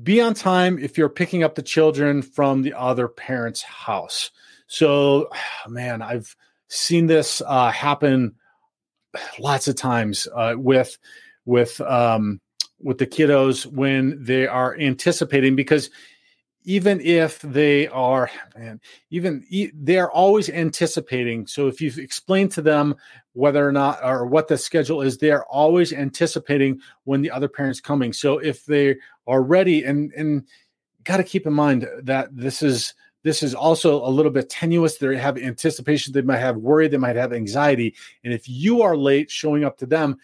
be 0.03 0.21
on 0.21 0.33
time 0.33 0.77
if 0.79 0.97
you're 0.97 1.09
picking 1.09 1.43
up 1.43 1.55
the 1.55 1.63
children 1.63 2.21
from 2.21 2.61
the 2.61 2.73
other 2.73 3.07
parent's 3.07 3.61
house. 3.61 4.31
So, 4.67 5.29
man, 5.67 6.01
I've 6.01 6.35
seen 6.67 7.07
this 7.07 7.41
uh, 7.45 7.71
happen 7.71 8.35
lots 9.39 9.67
of 9.67 9.75
times 9.75 10.27
uh, 10.35 10.53
with 10.55 10.97
with 11.45 11.81
um, 11.81 12.39
with 12.79 12.97
the 12.99 13.07
kiddos 13.07 13.65
when 13.65 14.23
they 14.23 14.47
are 14.47 14.77
anticipating 14.77 15.55
because 15.55 15.89
even 16.69 17.01
if 17.01 17.41
they 17.41 17.87
are 17.87 18.29
man 18.55 18.79
even 19.09 19.43
they're 19.73 20.11
always 20.11 20.49
anticipating. 20.49 21.47
So 21.47 21.67
if 21.67 21.81
you've 21.81 21.97
explained 21.97 22.51
to 22.51 22.61
them 22.61 22.95
whether 23.33 23.67
or 23.67 23.71
not 23.71 23.97
or 24.03 24.27
what 24.27 24.47
the 24.47 24.55
schedule 24.55 25.01
is 25.01 25.17
they're 25.17 25.45
always 25.45 25.91
anticipating 25.93 26.79
when 27.05 27.23
the 27.23 27.31
other 27.31 27.47
parent's 27.47 27.81
coming. 27.81 28.13
So 28.13 28.37
if 28.37 28.65
they 28.65 28.97
are 29.25 29.41
ready 29.41 29.83
and 29.83 30.13
and 30.13 30.47
got 31.05 31.17
to 31.17 31.23
keep 31.23 31.47
in 31.47 31.53
mind 31.53 31.87
that 32.03 32.29
this 32.37 32.61
is 32.61 32.93
this 33.23 33.41
is 33.41 33.55
also 33.55 34.05
a 34.05 34.15
little 34.17 34.31
bit 34.31 34.47
tenuous. 34.51 34.97
They 34.97 35.17
have 35.17 35.39
anticipation 35.39 36.13
they 36.13 36.21
might 36.21 36.37
have 36.37 36.57
worry 36.57 36.87
they 36.87 36.97
might 36.97 37.15
have 37.15 37.33
anxiety. 37.33 37.95
And 38.23 38.31
if 38.31 38.47
you 38.47 38.83
are 38.83 38.95
late 38.95 39.31
showing 39.31 39.63
up 39.63 39.75
to 39.79 39.87
them 39.87 40.17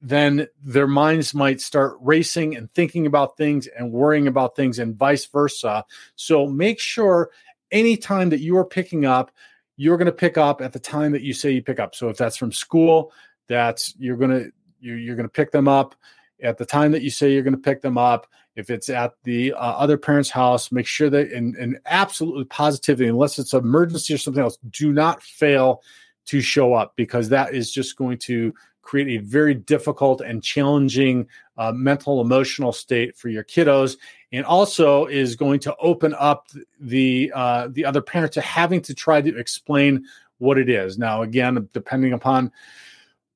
then 0.00 0.46
their 0.62 0.86
minds 0.86 1.34
might 1.34 1.60
start 1.60 1.96
racing 2.00 2.56
and 2.56 2.72
thinking 2.72 3.06
about 3.06 3.36
things 3.36 3.66
and 3.66 3.92
worrying 3.92 4.26
about 4.26 4.56
things 4.56 4.78
and 4.78 4.96
vice 4.96 5.26
versa. 5.26 5.84
So 6.16 6.46
make 6.46 6.80
sure 6.80 7.30
anytime 7.70 8.30
that 8.30 8.40
you 8.40 8.56
are 8.56 8.64
picking 8.64 9.04
up, 9.04 9.30
you're 9.76 9.98
going 9.98 10.06
to 10.06 10.12
pick 10.12 10.38
up 10.38 10.60
at 10.60 10.72
the 10.72 10.78
time 10.78 11.12
that 11.12 11.22
you 11.22 11.32
say 11.32 11.50
you 11.50 11.62
pick 11.62 11.80
up. 11.80 11.94
So 11.94 12.08
if 12.08 12.16
that's 12.16 12.36
from 12.36 12.52
school, 12.52 13.12
that's 13.48 13.94
you're 13.98 14.16
going 14.16 14.30
to 14.30 14.52
you're, 14.80 15.16
going 15.16 15.28
to 15.28 15.32
pick 15.32 15.50
them 15.50 15.68
up 15.68 15.94
at 16.42 16.56
the 16.56 16.64
time 16.64 16.92
that 16.92 17.02
you 17.02 17.10
say 17.10 17.32
you're 17.32 17.42
going 17.42 17.54
to 17.54 17.60
pick 17.60 17.82
them 17.82 17.98
up. 17.98 18.26
If 18.56 18.70
it's 18.70 18.88
at 18.88 19.12
the 19.24 19.52
uh, 19.52 19.56
other 19.56 19.98
parent's 19.98 20.30
house, 20.30 20.72
make 20.72 20.86
sure 20.86 21.10
that 21.10 21.30
and 21.32 21.78
absolutely 21.86 22.44
positively, 22.44 23.08
unless 23.08 23.38
it's 23.38 23.52
emergency 23.52 24.14
or 24.14 24.18
something 24.18 24.42
else, 24.42 24.58
do 24.70 24.92
not 24.92 25.22
fail 25.22 25.82
to 26.26 26.40
show 26.40 26.74
up 26.74 26.92
because 26.96 27.28
that 27.28 27.54
is 27.54 27.72
just 27.72 27.96
going 27.96 28.18
to 28.18 28.54
create 28.82 29.20
a 29.20 29.22
very 29.22 29.54
difficult 29.54 30.20
and 30.20 30.42
challenging 30.42 31.26
uh, 31.56 31.72
mental 31.72 32.20
emotional 32.20 32.72
state 32.72 33.16
for 33.16 33.28
your 33.28 33.44
kiddos 33.44 33.96
and 34.32 34.44
also 34.44 35.06
is 35.06 35.36
going 35.36 35.60
to 35.60 35.74
open 35.76 36.14
up 36.18 36.48
the 36.80 37.30
uh, 37.34 37.68
the 37.72 37.84
other 37.84 38.00
parent 38.00 38.32
to 38.32 38.40
having 38.40 38.80
to 38.80 38.94
try 38.94 39.20
to 39.20 39.36
explain 39.38 40.04
what 40.38 40.58
it 40.58 40.68
is. 40.68 40.98
Now 40.98 41.22
again 41.22 41.68
depending 41.72 42.12
upon 42.12 42.50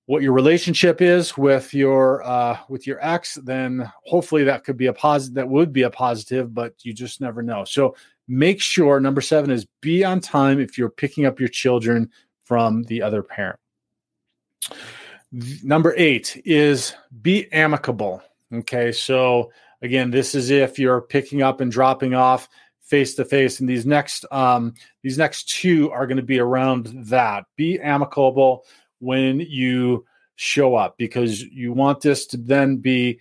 what 0.06 0.22
your 0.22 0.32
relationship 0.32 1.00
is 1.00 1.36
with 1.36 1.72
your 1.72 2.22
uh, 2.24 2.58
with 2.68 2.86
your 2.86 2.98
ex 3.04 3.34
then 3.36 3.90
hopefully 4.04 4.44
that 4.44 4.64
could 4.64 4.76
be 4.76 4.86
a 4.86 4.92
positive 4.92 5.34
that 5.34 5.48
would 5.48 5.72
be 5.72 5.82
a 5.82 5.90
positive 5.90 6.54
but 6.54 6.74
you 6.82 6.92
just 6.92 7.20
never 7.20 7.42
know. 7.42 7.64
So 7.64 7.94
make 8.26 8.60
sure 8.60 9.00
number 9.00 9.20
seven 9.20 9.50
is 9.50 9.66
be 9.80 10.04
on 10.04 10.20
time 10.20 10.58
if 10.58 10.78
you're 10.78 10.90
picking 10.90 11.26
up 11.26 11.38
your 11.38 11.48
children 11.48 12.10
from 12.44 12.82
the 12.84 13.02
other 13.02 13.22
parent 13.22 13.58
Number 15.62 15.94
eight 15.96 16.40
is 16.44 16.94
be 17.22 17.52
amicable. 17.52 18.22
Okay. 18.52 18.92
So 18.92 19.50
again, 19.82 20.10
this 20.10 20.34
is 20.34 20.50
if 20.50 20.78
you're 20.78 21.00
picking 21.00 21.42
up 21.42 21.60
and 21.60 21.72
dropping 21.72 22.14
off 22.14 22.48
face 22.82 23.14
to 23.14 23.24
face. 23.24 23.58
And 23.58 23.68
these 23.68 23.84
next 23.86 24.24
um, 24.30 24.74
these 25.02 25.18
next 25.18 25.48
two 25.48 25.90
are 25.90 26.06
going 26.06 26.18
to 26.18 26.22
be 26.22 26.38
around 26.38 26.86
that. 27.08 27.46
Be 27.56 27.80
amicable 27.80 28.64
when 29.00 29.40
you 29.40 30.04
show 30.36 30.76
up 30.76 30.96
because 30.98 31.42
you 31.42 31.72
want 31.72 32.00
this 32.00 32.26
to 32.26 32.36
then 32.36 32.76
be 32.76 33.18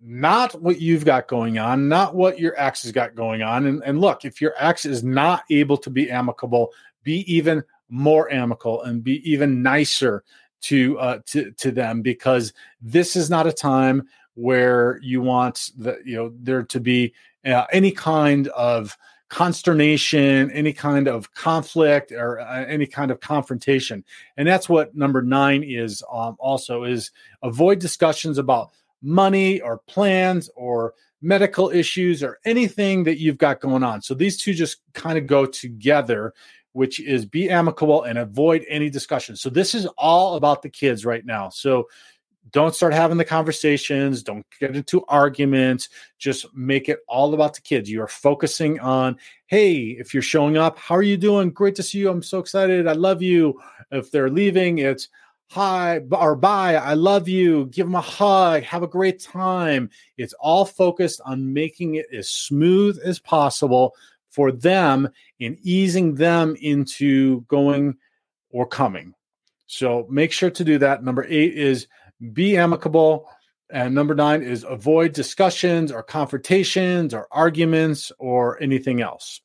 not 0.00 0.60
what 0.60 0.80
you've 0.80 1.04
got 1.04 1.28
going 1.28 1.58
on, 1.58 1.88
not 1.88 2.14
what 2.14 2.38
your 2.38 2.54
ex 2.58 2.84
has 2.84 2.92
got 2.92 3.14
going 3.14 3.42
on. 3.42 3.66
And, 3.66 3.82
and 3.84 4.00
look, 4.00 4.24
if 4.24 4.40
your 4.40 4.54
ex 4.58 4.86
is 4.86 5.02
not 5.02 5.42
able 5.50 5.76
to 5.78 5.90
be 5.90 6.10
amicable, 6.10 6.72
be 7.02 7.24
even 7.32 7.64
more 7.88 8.30
amicable 8.30 8.82
and 8.82 9.02
be 9.02 9.28
even 9.30 9.62
nicer 9.62 10.22
to 10.62 10.98
uh, 10.98 11.18
to 11.26 11.50
to 11.52 11.70
them 11.70 12.02
because 12.02 12.52
this 12.80 13.16
is 13.16 13.30
not 13.30 13.46
a 13.46 13.52
time 13.52 14.08
where 14.34 14.98
you 15.02 15.20
want 15.20 15.70
the 15.76 15.98
you 16.04 16.16
know 16.16 16.32
there 16.40 16.62
to 16.62 16.80
be 16.80 17.12
uh, 17.44 17.64
any 17.72 17.90
kind 17.90 18.48
of 18.48 18.96
consternation, 19.28 20.50
any 20.50 20.72
kind 20.72 21.06
of 21.08 21.32
conflict, 21.34 22.12
or 22.12 22.40
uh, 22.40 22.64
any 22.66 22.86
kind 22.86 23.10
of 23.10 23.20
confrontation. 23.20 24.04
And 24.36 24.46
that's 24.46 24.68
what 24.68 24.94
number 24.94 25.22
nine 25.22 25.62
is. 25.62 26.02
Um, 26.12 26.36
also, 26.38 26.84
is 26.84 27.12
avoid 27.42 27.78
discussions 27.78 28.38
about 28.38 28.70
money 29.02 29.60
or 29.60 29.78
plans 29.86 30.50
or 30.56 30.94
medical 31.22 31.70
issues 31.70 32.22
or 32.22 32.38
anything 32.44 33.04
that 33.04 33.18
you've 33.18 33.38
got 33.38 33.60
going 33.60 33.82
on. 33.82 34.02
So 34.02 34.14
these 34.14 34.40
two 34.40 34.54
just 34.54 34.78
kind 34.94 35.18
of 35.18 35.26
go 35.26 35.46
together, 35.46 36.34
which 36.72 37.00
is 37.00 37.24
be 37.26 37.50
amicable 37.50 38.04
and 38.04 38.18
avoid 38.18 38.64
any 38.68 38.90
discussion. 38.90 39.36
So 39.36 39.50
this 39.50 39.74
is 39.74 39.86
all 39.98 40.36
about 40.36 40.62
the 40.62 40.68
kids 40.68 41.04
right 41.04 41.24
now. 41.24 41.48
So 41.48 41.88
don't 42.52 42.74
start 42.74 42.94
having 42.94 43.18
the 43.18 43.24
conversations. 43.24 44.22
Don't 44.22 44.46
get 44.58 44.74
into 44.74 45.04
arguments. 45.08 45.88
Just 46.18 46.46
make 46.54 46.88
it 46.88 47.00
all 47.08 47.34
about 47.34 47.54
the 47.54 47.60
kids. 47.60 47.90
You 47.90 48.02
are 48.02 48.08
focusing 48.08 48.80
on 48.80 49.16
hey 49.46 49.96
if 49.98 50.14
you're 50.14 50.22
showing 50.22 50.56
up 50.56 50.78
how 50.78 50.96
are 50.96 51.02
you 51.02 51.16
doing? 51.16 51.50
Great 51.50 51.74
to 51.76 51.82
see 51.82 51.98
you. 51.98 52.10
I'm 52.10 52.22
so 52.22 52.38
excited. 52.38 52.86
I 52.86 52.92
love 52.92 53.22
you. 53.22 53.60
If 53.90 54.10
they're 54.10 54.30
leaving 54.30 54.78
it's 54.78 55.08
hi 55.50 56.00
or 56.12 56.36
bye. 56.36 56.76
I 56.76 56.94
love 56.94 57.28
you. 57.28 57.66
Give 57.66 57.86
them 57.86 57.96
a 57.96 58.00
hug. 58.00 58.62
Have 58.62 58.82
a 58.82 58.88
great 58.88 59.20
time. 59.20 59.90
It's 60.16 60.34
all 60.34 60.64
focused 60.64 61.20
on 61.24 61.52
making 61.52 61.96
it 61.96 62.06
as 62.12 62.30
smooth 62.30 62.98
as 63.04 63.18
possible 63.18 63.94
for 64.30 64.52
them 64.52 65.08
and 65.40 65.58
easing 65.62 66.14
them 66.14 66.56
into 66.60 67.42
going 67.42 67.96
or 68.50 68.66
coming 68.66 69.14
so 69.72 70.04
make 70.10 70.32
sure 70.32 70.50
to 70.50 70.64
do 70.64 70.78
that 70.78 71.04
number 71.04 71.24
eight 71.28 71.56
is 71.56 71.86
be 72.32 72.56
amicable. 72.56 73.28
And 73.72 73.94
number 73.94 74.16
nine 74.16 74.42
is 74.42 74.64
avoid 74.68 75.12
discussions 75.12 75.92
or 75.92 76.02
confrontations 76.02 77.14
or 77.14 77.28
arguments 77.30 78.10
or 78.18 78.60
anything 78.60 79.00
else. 79.00 79.40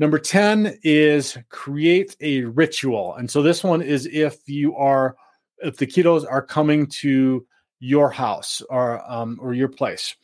Number 0.00 0.18
10 0.18 0.80
is 0.82 1.38
create 1.48 2.16
a 2.20 2.42
ritual. 2.42 3.14
And 3.14 3.30
so 3.30 3.40
this 3.40 3.62
one 3.62 3.82
is 3.82 4.06
if 4.06 4.48
you 4.48 4.74
are, 4.74 5.14
if 5.58 5.76
the 5.76 5.86
kiddos 5.86 6.26
are 6.28 6.42
coming 6.42 6.86
to 6.86 7.46
your 7.78 8.10
house 8.10 8.62
or, 8.68 9.00
um, 9.08 9.38
or 9.40 9.54
your 9.54 9.68
place. 9.68 10.16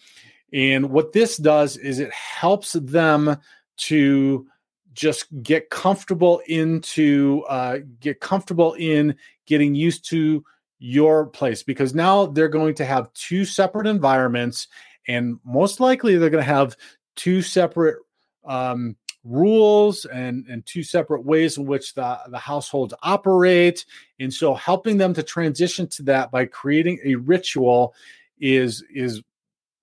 And 0.53 0.91
what 0.91 1.13
this 1.13 1.37
does 1.37 1.77
is 1.77 2.01
it 2.01 2.13
helps 2.13 2.73
them 2.73 3.37
to 3.77 4.47
just 4.93 5.27
get 5.43 5.71
comfortable 5.71 6.41
into, 6.47 7.45
uh, 7.49 7.79
get 8.01 8.21
comfortable 8.21 8.75
in 8.75 9.15
getting 9.47 9.75
used 9.75 10.09
to 10.09 10.45
your 10.79 11.27
place 11.27 11.63
because 11.63 11.95
now 11.95 12.27
they're 12.27 12.49
going 12.49 12.75
to 12.75 12.85
have 12.85 13.13
two 13.15 13.45
separate 13.45 13.87
environments 13.87 14.69
and 15.09 15.39
most 15.45 15.81
likely 15.81 16.17
they're 16.17 16.31
going 16.31 16.45
to 16.45 16.53
have 16.53 16.77
two 17.15 17.41
separate 17.41 17.97
um, 18.45 18.97
rules 19.25 20.05
and 20.05 20.47
and 20.49 20.65
two 20.67 20.83
separate 20.83 21.25
ways 21.25 21.59
in 21.59 21.67
which 21.67 21.95
the 21.95 22.19
the 22.29 22.39
households 22.39 22.95
operate 23.03 23.85
and 24.21 24.33
so 24.33 24.55
helping 24.55 24.99
them 24.99 25.13
to 25.13 25.23
transition 25.23 25.87
to 25.89 26.03
that 26.03 26.31
by 26.31 26.45
creating 26.45 27.01
a 27.05 27.17
ritual 27.17 27.93
is 28.39 28.85
is 28.95 29.23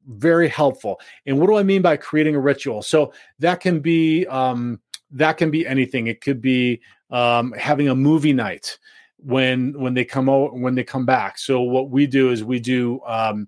very 0.08 0.48
helpful 0.48 1.00
and 1.26 1.40
what 1.40 1.48
do 1.48 1.58
i 1.58 1.64
mean 1.64 1.82
by 1.82 1.96
creating 1.96 2.36
a 2.36 2.40
ritual 2.40 2.82
so 2.82 3.14
that 3.40 3.60
can 3.60 3.80
be 3.80 4.26
um 4.28 4.80
that 5.12 5.38
can 5.38 5.50
be 5.50 5.66
anything 5.66 6.08
it 6.08 6.22
could 6.22 6.42
be 6.42 6.82
um 7.12 7.54
having 7.54 7.88
a 7.90 7.96
movie 7.96 8.34
night 8.34 8.78
when 9.24 9.74
when 9.80 9.94
they 9.94 10.06
come 10.06 10.30
out 10.30 10.58
when 10.58 10.76
they 10.76 10.84
come 10.84 11.06
back. 11.06 11.38
So 11.38 11.62
what 11.62 11.90
we 11.90 12.06
do 12.06 12.32
is 12.32 12.44
we 12.44 12.60
do 12.60 13.02
um, 13.06 13.48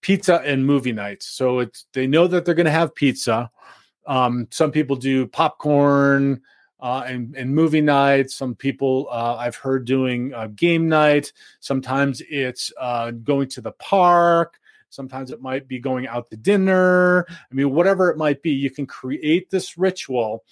pizza 0.00 0.40
and 0.44 0.64
movie 0.64 0.92
nights. 0.92 1.26
So 1.26 1.58
it's 1.60 1.86
they 1.92 2.06
know 2.06 2.26
that 2.28 2.44
they're 2.44 2.54
going 2.54 2.66
to 2.66 2.70
have 2.70 2.94
pizza. 2.94 3.50
Um, 4.06 4.46
some 4.50 4.70
people 4.70 4.96
do 4.96 5.26
popcorn 5.26 6.40
uh, 6.80 7.04
and 7.06 7.34
and 7.36 7.54
movie 7.54 7.80
nights. 7.80 8.36
Some 8.36 8.54
people 8.54 9.08
uh, 9.10 9.36
I've 9.36 9.56
heard 9.56 9.84
doing 9.84 10.32
uh, 10.32 10.48
game 10.48 10.88
night. 10.88 11.32
Sometimes 11.60 12.22
it's 12.30 12.72
uh, 12.78 13.10
going 13.10 13.48
to 13.50 13.60
the 13.60 13.72
park. 13.72 14.58
Sometimes 14.90 15.30
it 15.30 15.42
might 15.42 15.68
be 15.68 15.78
going 15.78 16.06
out 16.06 16.30
to 16.30 16.36
dinner. 16.36 17.26
I 17.28 17.54
mean, 17.54 17.72
whatever 17.72 18.10
it 18.10 18.16
might 18.16 18.42
be, 18.42 18.50
you 18.50 18.70
can 18.70 18.86
create 18.86 19.50
this 19.50 19.76
ritual, 19.76 20.44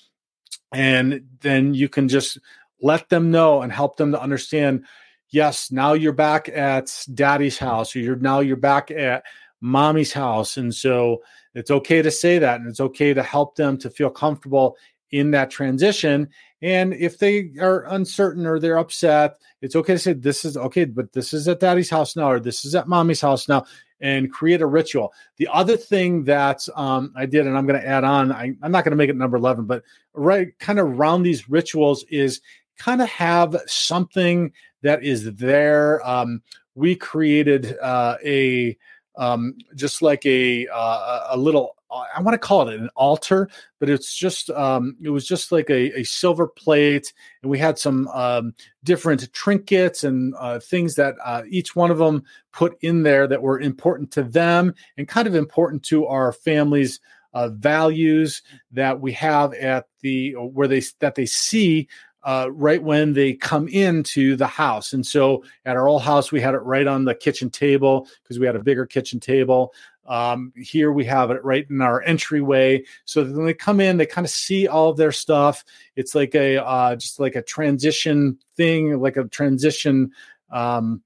and 0.73 1.25
then 1.41 1.75
you 1.75 1.89
can 1.89 2.09
just 2.09 2.39
let 2.81 3.09
them 3.09 3.31
know 3.31 3.63
and 3.63 3.73
help 3.73 3.97
them 3.97 4.13
to 4.13 4.21
understand 4.21 4.85
yes 5.31 5.73
now 5.73 5.95
you're 5.95 6.13
back 6.13 6.49
at 6.49 7.07
daddy's 7.15 7.59
house 7.59 7.97
or 7.97 8.01
you're 8.01 8.17
now 8.17 8.41
you're 8.41 8.57
back 8.57 8.91
at 8.91 9.25
mommy's 9.61 10.13
house. 10.13 10.57
And 10.57 10.75
so 10.75 11.23
it's 11.55 11.71
okay 11.71 12.03
to 12.03 12.11
say 12.11 12.39
that 12.39 12.61
and 12.61 12.69
it's 12.69 12.81
okay 12.81 13.15
to 13.15 13.23
help 13.23 13.57
them 13.57 13.79
to 13.79 13.91
feel 13.91 14.11
comfortable 14.11 14.77
in 15.11 15.31
that 15.31 15.51
transition. 15.51 16.29
And 16.61 16.93
if 16.93 17.19
they 17.19 17.53
are 17.61 17.85
uncertain 17.87 18.47
or 18.47 18.59
they're 18.59 18.79
upset 18.79 19.39
it's 19.65 19.75
okay 19.75 19.95
to 19.95 19.99
say 19.99 20.13
this 20.13 20.45
is 20.45 20.59
okay 20.59 20.85
but 20.85 21.13
this 21.15 21.33
is 21.33 21.49
at 21.49 21.61
daddy's 21.61 21.89
house 21.89 22.17
now 22.17 22.31
or 22.31 22.39
this 22.39 22.67
is 22.67 22.75
at 22.75 22.87
mommy's 22.87 23.23
house 23.23 23.49
now 23.49 23.65
and 24.01 24.33
create 24.33 24.61
a 24.61 24.67
ritual 24.67 25.13
the 25.37 25.49
other 25.53 25.77
thing 25.77 26.25
that 26.25 26.67
um, 26.77 27.13
i 27.17 27.27
did 27.27 27.47
and 27.47 27.57
i'm 27.57 27.67
going 27.67 27.81
to 27.81 27.87
add 27.87 28.05
on 28.05 28.33
I, 28.33 28.55
i'm 28.63 28.73
not 28.73 28.85
going 28.85 28.93
to 28.93 28.97
make 28.97 29.11
it 29.11 29.17
number 29.17 29.37
11 29.37 29.65
but 29.67 29.83
right 30.13 30.59
kind 30.59 30.79
of 30.79 30.87
around 30.87 31.23
these 31.23 31.49
rituals 31.49 32.05
is 32.11 32.41
kind 32.79 33.03
of 33.03 33.09
have 33.09 33.57
something 33.67 34.53
that 34.83 35.03
is 35.03 35.35
there. 35.35 36.07
Um, 36.09 36.43
we 36.75 36.97
created 36.97 37.77
uh, 37.79 38.17
a 38.25 38.77
um, 39.17 39.57
just 39.75 40.03
like 40.03 40.25
a 40.27 40.67
uh, 40.73 41.29
a 41.31 41.37
little 41.37 41.77
I 41.95 42.21
want 42.21 42.35
to 42.35 42.39
call 42.39 42.69
it 42.69 42.79
an 42.79 42.91
altar, 42.97 43.49
but 43.79 43.89
it's 43.89 44.15
just 44.15 44.51
um, 44.51 44.97
it 45.03 45.11
was 45.11 45.27
just 45.27 45.53
like 45.53 45.71
a, 45.71 46.01
a 46.01 46.05
silver 46.05 46.47
plate, 46.47 47.13
and 47.43 47.51
we 47.51 47.59
had 47.59 47.79
some 47.79 48.09
um, 48.09 48.55
different 48.83 49.33
trinkets 49.33 50.05
and 50.05 50.35
uh, 50.39 50.59
things 50.59 50.95
that 50.97 51.15
uh, 51.25 51.43
each 51.49 51.77
one 51.77 51.91
of 51.91 51.99
them 51.99 52.25
put 52.53 52.77
in 52.81 53.03
there 53.03 53.27
that 53.27 53.43
were 53.43 53.61
important 53.61 54.11
to 54.13 54.23
them 54.23 54.75
and 54.97 55.09
kind 55.09 55.27
of 55.27 55.35
important 55.35 55.83
to 55.85 56.07
our 56.07 56.33
families. 56.33 57.01
Uh, 57.33 57.49
values 57.49 58.43
that 58.71 59.01
we 59.01 59.11
have 59.11 59.53
at 59.55 59.87
the 60.03 60.35
where 60.35 60.69
they 60.69 60.81
that 61.01 61.17
they 61.17 61.27
see 61.27 61.89
uh, 62.25 62.49
right 62.51 62.83
when 62.83 63.13
they 63.13 63.35
come 63.35 63.69
into 63.69 64.35
the 64.35 64.47
house. 64.47 64.93
And 64.93 65.07
so 65.07 65.45
at 65.65 65.77
our 65.77 65.87
old 65.87 66.03
house, 66.03 66.33
we 66.33 66.41
had 66.41 66.55
it 66.55 66.59
right 66.59 66.87
on 66.87 67.05
the 67.05 67.15
kitchen 67.15 67.51
table 67.51 68.09
because 68.23 68.39
we 68.39 68.47
had 68.47 68.57
a 68.57 68.63
bigger 68.63 68.87
kitchen 68.87 69.21
table. 69.21 69.75
Um, 70.07 70.53
here 70.57 70.93
we 70.93 71.05
have 71.05 71.31
it 71.31 71.45
right 71.45 71.67
in 71.69 71.81
our 71.81 72.03
entryway. 72.03 72.83
So 73.05 73.25
when 73.25 73.47
they 73.47 73.55
come 73.55 73.81
in, 73.81 73.97
they 73.97 74.07
kind 74.07 74.27
of 74.27 74.31
see 74.31 74.67
all 74.67 74.91
of 74.91 74.97
their 74.97 75.13
stuff. 75.13 75.65
It's 75.97 76.15
like 76.15 76.35
a 76.35 76.63
uh, 76.63 76.97
just 76.97 77.21
like 77.21 77.37
a 77.37 77.43
transition 77.43 78.39
thing, 78.57 78.99
like 79.01 79.17
a 79.17 79.25
transition 79.25 80.11
um, 80.51 81.03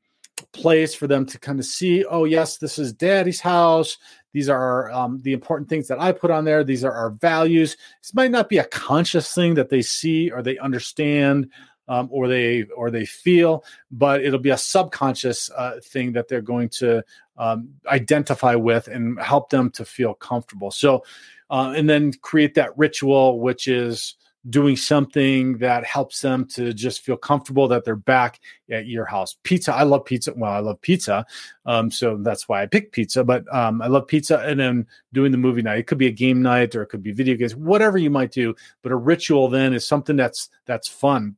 place 0.52 0.94
for 0.94 1.06
them 1.06 1.26
to 1.26 1.38
kind 1.38 1.58
of 1.58 1.64
see. 1.64 2.04
Oh, 2.04 2.24
yes, 2.24 2.58
this 2.58 2.78
is 2.78 2.92
Daddy's 2.92 3.40
house. 3.40 3.98
These 4.32 4.48
are 4.48 4.90
um, 4.90 5.20
the 5.22 5.32
important 5.32 5.68
things 5.68 5.88
that 5.88 6.00
I 6.00 6.12
put 6.12 6.30
on 6.30 6.44
there. 6.44 6.62
These 6.64 6.84
are 6.84 6.92
our 6.92 7.10
values. 7.10 7.76
This 8.02 8.14
might 8.14 8.30
not 8.30 8.48
be 8.48 8.58
a 8.58 8.64
conscious 8.64 9.34
thing 9.34 9.54
that 9.54 9.70
they 9.70 9.82
see 9.82 10.30
or 10.30 10.42
they 10.42 10.58
understand 10.58 11.50
um, 11.88 12.08
or 12.12 12.28
they 12.28 12.64
or 12.76 12.90
they 12.90 13.06
feel, 13.06 13.64
but 13.90 14.22
it'll 14.22 14.38
be 14.38 14.50
a 14.50 14.58
subconscious 14.58 15.50
uh, 15.56 15.80
thing 15.82 16.12
that 16.12 16.28
they're 16.28 16.42
going 16.42 16.68
to 16.68 17.02
um, 17.38 17.70
identify 17.86 18.54
with 18.54 18.88
and 18.88 19.18
help 19.20 19.50
them 19.50 19.70
to 19.70 19.84
feel 19.84 20.14
comfortable. 20.14 20.70
So, 20.70 21.04
uh, 21.50 21.72
and 21.74 21.88
then 21.88 22.12
create 22.20 22.54
that 22.54 22.76
ritual, 22.76 23.40
which 23.40 23.68
is 23.68 24.16
doing 24.48 24.76
something 24.76 25.58
that 25.58 25.84
helps 25.84 26.20
them 26.20 26.46
to 26.46 26.72
just 26.72 27.02
feel 27.02 27.16
comfortable 27.16 27.68
that 27.68 27.84
they're 27.84 27.96
back 27.96 28.40
at 28.70 28.86
your 28.86 29.04
house. 29.04 29.36
Pizza, 29.42 29.74
I 29.74 29.82
love 29.82 30.04
pizza. 30.04 30.32
Well, 30.34 30.52
I 30.52 30.60
love 30.60 30.80
pizza, 30.80 31.26
um, 31.66 31.90
so 31.90 32.16
that's 32.18 32.48
why 32.48 32.62
I 32.62 32.66
picked 32.66 32.92
pizza. 32.92 33.24
But 33.24 33.52
um, 33.54 33.82
I 33.82 33.88
love 33.88 34.06
pizza, 34.06 34.38
and 34.40 34.58
then 34.58 34.86
doing 35.12 35.32
the 35.32 35.38
movie 35.38 35.62
night. 35.62 35.78
It 35.78 35.86
could 35.86 35.98
be 35.98 36.06
a 36.06 36.12
game 36.12 36.42
night, 36.42 36.74
or 36.74 36.82
it 36.82 36.86
could 36.86 37.02
be 37.02 37.12
video 37.12 37.36
games, 37.36 37.56
whatever 37.56 37.98
you 37.98 38.10
might 38.10 38.32
do. 38.32 38.54
But 38.82 38.92
a 38.92 38.96
ritual 38.96 39.48
then 39.48 39.74
is 39.74 39.86
something 39.86 40.16
that's 40.16 40.50
that's 40.66 40.88
fun. 40.88 41.36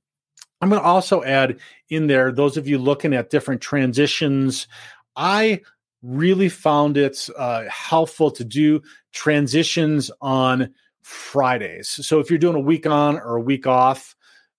I'm 0.60 0.68
going 0.68 0.80
to 0.80 0.86
also 0.86 1.22
add 1.22 1.58
in 1.88 2.06
there 2.06 2.32
those 2.32 2.56
of 2.56 2.68
you 2.68 2.78
looking 2.78 3.14
at 3.14 3.30
different 3.30 3.62
transitions. 3.62 4.68
I 5.16 5.62
really 6.02 6.48
found 6.48 6.96
it 6.96 7.28
uh, 7.36 7.64
helpful 7.68 8.30
to 8.32 8.44
do 8.44 8.82
transitions 9.12 10.10
on 10.20 10.74
Fridays. 11.02 11.88
So 11.88 12.20
if 12.20 12.30
you're 12.30 12.38
doing 12.38 12.56
a 12.56 12.60
week 12.60 12.86
on 12.86 13.18
or 13.18 13.36
a 13.36 13.40
week 13.40 13.66
off, 13.66 14.14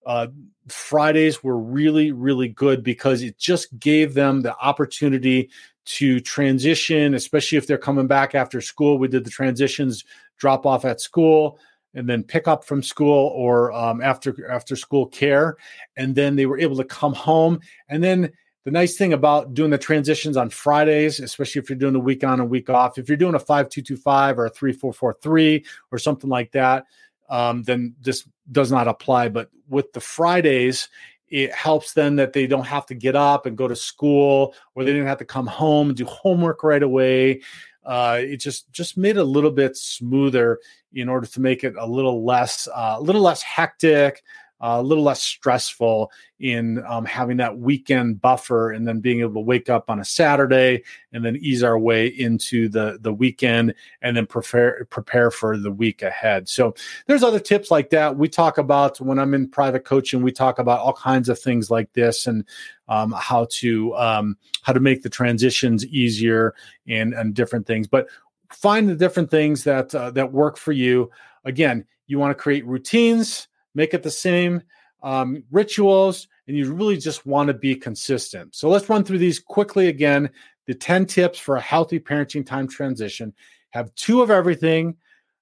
uh, 0.05 0.27
Fridays 0.67 1.43
were 1.43 1.57
really, 1.57 2.11
really 2.11 2.47
good 2.47 2.83
because 2.83 3.21
it 3.21 3.37
just 3.37 3.77
gave 3.79 4.13
them 4.13 4.41
the 4.41 4.55
opportunity 4.57 5.49
to 5.83 6.19
transition, 6.19 7.13
especially 7.13 7.57
if 7.57 7.67
they're 7.67 7.77
coming 7.77 8.07
back 8.07 8.35
after 8.35 8.61
school. 8.61 8.97
We 8.97 9.07
did 9.07 9.23
the 9.23 9.31
transitions, 9.31 10.05
drop 10.37 10.65
off 10.65 10.85
at 10.85 11.01
school, 11.01 11.59
and 11.93 12.07
then 12.07 12.23
pick 12.23 12.47
up 12.47 12.63
from 12.63 12.81
school 12.81 13.31
or 13.35 13.71
um, 13.73 14.01
after 14.01 14.49
after 14.49 14.75
school 14.75 15.07
care, 15.07 15.57
and 15.97 16.15
then 16.15 16.35
they 16.35 16.45
were 16.45 16.59
able 16.59 16.77
to 16.77 16.85
come 16.85 17.13
home 17.13 17.59
and 17.89 18.03
then 18.03 18.31
the 18.63 18.71
nice 18.71 18.95
thing 18.95 19.13
about 19.13 19.53
doing 19.53 19.71
the 19.71 19.77
transitions 19.77 20.37
on 20.37 20.49
Fridays, 20.49 21.19
especially 21.19 21.61
if 21.61 21.69
you're 21.69 21.79
doing 21.79 21.95
a 21.95 21.99
week 21.99 22.23
on 22.23 22.39
and 22.39 22.49
week 22.49 22.69
off, 22.69 22.97
if 22.97 23.09
you're 23.09 23.17
doing 23.17 23.35
a 23.35 23.39
5225 23.39 24.39
or 24.39 24.45
a 24.45 24.49
3443 24.49 25.65
or 25.91 25.97
something 25.97 26.29
like 26.29 26.51
that, 26.51 26.85
um, 27.29 27.63
then 27.63 27.95
this 28.01 28.27
does 28.51 28.71
not 28.71 28.87
apply. 28.87 29.29
But 29.29 29.49
with 29.67 29.91
the 29.93 30.01
Fridays, 30.01 30.89
it 31.29 31.51
helps 31.53 31.93
them 31.93 32.17
that 32.17 32.33
they 32.33 32.45
don't 32.45 32.67
have 32.67 32.85
to 32.87 32.93
get 32.93 33.15
up 33.15 33.45
and 33.45 33.57
go 33.57 33.67
to 33.67 33.75
school 33.75 34.53
or 34.75 34.83
they 34.83 34.91
didn't 34.91 35.07
have 35.07 35.17
to 35.19 35.25
come 35.25 35.47
home 35.47 35.87
and 35.87 35.97
do 35.97 36.05
homework 36.05 36.63
right 36.63 36.83
away. 36.83 37.41
Uh, 37.83 38.19
it 38.19 38.37
just 38.37 38.71
just 38.71 38.95
made 38.95 39.17
it 39.17 39.21
a 39.21 39.23
little 39.23 39.49
bit 39.49 39.75
smoother 39.75 40.59
in 40.93 41.09
order 41.09 41.25
to 41.25 41.41
make 41.41 41.63
it 41.63 41.73
a 41.79 41.87
little 41.87 42.23
less 42.23 42.67
uh, 42.67 42.95
a 42.97 43.01
little 43.01 43.21
less 43.21 43.41
hectic, 43.41 44.21
a 44.61 44.81
little 44.81 45.03
less 45.03 45.21
stressful 45.21 46.11
in 46.39 46.83
um, 46.85 47.03
having 47.05 47.37
that 47.37 47.57
weekend 47.57 48.21
buffer 48.21 48.71
and 48.71 48.87
then 48.87 48.99
being 48.99 49.21
able 49.21 49.33
to 49.33 49.39
wake 49.39 49.69
up 49.69 49.89
on 49.89 49.99
a 49.99 50.05
Saturday 50.05 50.83
and 51.11 51.25
then 51.25 51.35
ease 51.37 51.63
our 51.63 51.77
way 51.77 52.07
into 52.07 52.69
the 52.69 52.97
the 53.01 53.13
weekend 53.13 53.73
and 54.01 54.15
then 54.15 54.25
prepare 54.25 54.85
prepare 54.89 55.31
for 55.31 55.57
the 55.57 55.71
week 55.71 56.01
ahead. 56.01 56.47
So 56.47 56.75
there's 57.07 57.23
other 57.23 57.39
tips 57.39 57.71
like 57.71 57.89
that. 57.89 58.17
We 58.17 58.29
talk 58.29 58.57
about 58.57 59.01
when 59.01 59.19
I'm 59.19 59.33
in 59.33 59.49
private 59.49 59.83
coaching, 59.83 60.21
we 60.21 60.31
talk 60.31 60.59
about 60.59 60.79
all 60.79 60.93
kinds 60.93 61.29
of 61.29 61.39
things 61.39 61.71
like 61.71 61.91
this 61.93 62.27
and 62.27 62.45
um, 62.87 63.13
how 63.17 63.47
to 63.51 63.95
um, 63.95 64.37
how 64.61 64.73
to 64.73 64.79
make 64.79 65.01
the 65.01 65.09
transitions 65.09 65.85
easier 65.87 66.53
and 66.87 67.13
and 67.13 67.33
different 67.33 67.65
things. 67.65 67.87
But 67.87 68.07
find 68.51 68.87
the 68.87 68.95
different 68.95 69.31
things 69.31 69.63
that 69.63 69.93
uh, 69.95 70.11
that 70.11 70.31
work 70.31 70.57
for 70.57 70.71
you. 70.71 71.09
Again, 71.45 71.85
you 72.05 72.19
want 72.19 72.37
to 72.37 72.41
create 72.41 72.65
routines 72.67 73.47
make 73.73 73.93
it 73.93 74.03
the 74.03 74.11
same 74.11 74.61
um, 75.03 75.43
rituals, 75.51 76.27
and 76.47 76.57
you 76.57 76.73
really 76.73 76.97
just 76.97 77.25
want 77.25 77.47
to 77.47 77.53
be 77.53 77.75
consistent. 77.75 78.55
So 78.55 78.69
let's 78.69 78.89
run 78.89 79.03
through 79.03 79.19
these 79.19 79.39
quickly 79.39 79.87
again. 79.87 80.29
The 80.67 80.75
10 80.75 81.07
tips 81.07 81.39
for 81.39 81.55
a 81.55 81.61
healthy 81.61 81.99
parenting 81.99 82.45
time 82.45 82.67
transition 82.67 83.33
have 83.71 83.93
two 83.95 84.21
of 84.21 84.29
everything 84.29 84.95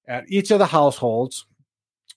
at 0.07 0.25
each 0.27 0.51
of 0.51 0.59
the 0.59 0.65
households. 0.65 1.45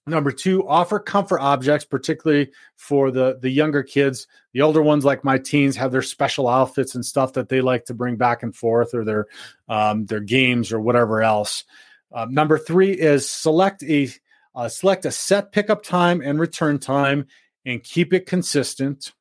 Number 0.06 0.32
two, 0.32 0.66
offer 0.66 0.98
comfort 0.98 1.40
objects, 1.40 1.84
particularly 1.84 2.50
for 2.76 3.12
the, 3.12 3.38
the 3.40 3.50
younger 3.50 3.84
kids. 3.84 4.26
The 4.52 4.62
older 4.62 4.82
ones, 4.82 5.04
like 5.04 5.22
my 5.22 5.38
teens, 5.38 5.76
have 5.76 5.92
their 5.92 6.02
special 6.02 6.48
outfits 6.48 6.96
and 6.96 7.04
stuff 7.04 7.34
that 7.34 7.48
they 7.48 7.60
like 7.60 7.84
to 7.84 7.94
bring 7.94 8.16
back 8.16 8.42
and 8.42 8.54
forth, 8.54 8.94
or 8.94 9.04
their 9.04 9.26
um, 9.68 10.06
their 10.06 10.20
games 10.20 10.72
or 10.72 10.80
whatever 10.80 11.22
else. 11.22 11.62
Um, 12.10 12.34
number 12.34 12.58
three 12.58 12.92
is 12.92 13.30
select 13.30 13.84
a 13.84 14.08
uh, 14.54 14.68
select 14.68 15.04
a 15.04 15.10
set 15.10 15.52
pickup 15.52 15.82
time 15.82 16.20
and 16.20 16.38
return 16.38 16.78
time 16.78 17.26
and 17.64 17.82
keep 17.82 18.12
it 18.12 18.26
consistent. 18.26 19.12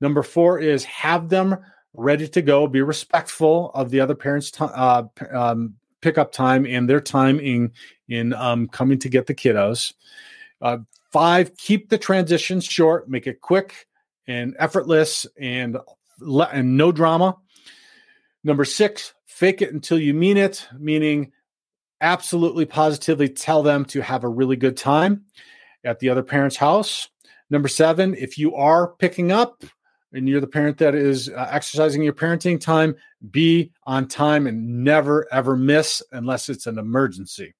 Number 0.00 0.22
four 0.22 0.58
is 0.58 0.84
have 0.84 1.28
them 1.28 1.56
ready 1.94 2.28
to 2.28 2.42
go. 2.42 2.66
Be 2.66 2.82
respectful 2.82 3.70
of 3.74 3.90
the 3.90 4.00
other 4.00 4.14
parents' 4.14 4.50
t- 4.50 4.64
uh, 4.64 5.04
um, 5.32 5.74
pickup 6.00 6.32
time 6.32 6.66
and 6.66 6.88
their 6.88 7.00
time 7.00 7.40
in 7.40 7.72
in 8.08 8.32
um, 8.34 8.68
coming 8.68 8.98
to 9.00 9.08
get 9.08 9.26
the 9.26 9.34
kiddos. 9.34 9.94
Uh, 10.60 10.78
five, 11.12 11.56
keep 11.56 11.88
the 11.88 11.98
transitions 11.98 12.64
short. 12.64 13.08
Make 13.08 13.26
it 13.26 13.40
quick 13.40 13.86
and 14.26 14.54
effortless 14.58 15.26
and 15.40 15.78
and 16.20 16.76
no 16.76 16.92
drama. 16.92 17.36
Number 18.44 18.64
six, 18.64 19.14
fake 19.24 19.62
it 19.62 19.72
until 19.72 19.98
you 19.98 20.14
mean 20.14 20.36
it, 20.36 20.66
meaning 20.78 21.32
absolutely 22.00 22.66
positively 22.66 23.28
tell 23.28 23.62
them 23.62 23.84
to 23.86 24.00
have 24.00 24.24
a 24.24 24.28
really 24.28 24.56
good 24.56 24.76
time 24.76 25.24
at 25.84 25.98
the 25.98 26.08
other 26.08 26.22
parent's 26.22 26.56
house. 26.56 27.08
Number 27.50 27.68
seven, 27.68 28.14
if 28.14 28.38
you 28.38 28.54
are 28.54 28.88
picking 28.98 29.32
up 29.32 29.64
and 30.12 30.28
you're 30.28 30.40
the 30.40 30.46
parent 30.46 30.78
that 30.78 30.94
is 30.94 31.28
uh, 31.28 31.48
exercising 31.50 32.02
your 32.02 32.12
parenting 32.12 32.60
time, 32.60 32.96
be 33.30 33.72
on 33.84 34.08
time 34.08 34.46
and 34.46 34.84
never 34.84 35.26
ever 35.32 35.56
miss 35.56 36.02
unless 36.12 36.48
it's 36.48 36.66
an 36.66 36.78
emergency. 36.78 37.54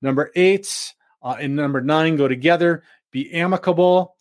Number 0.00 0.30
eight 0.34 0.94
uh, 1.22 1.36
and 1.38 1.54
number 1.54 1.80
nine 1.80 2.16
go 2.16 2.28
together. 2.28 2.82
Be 3.10 3.32
amicable 3.32 4.16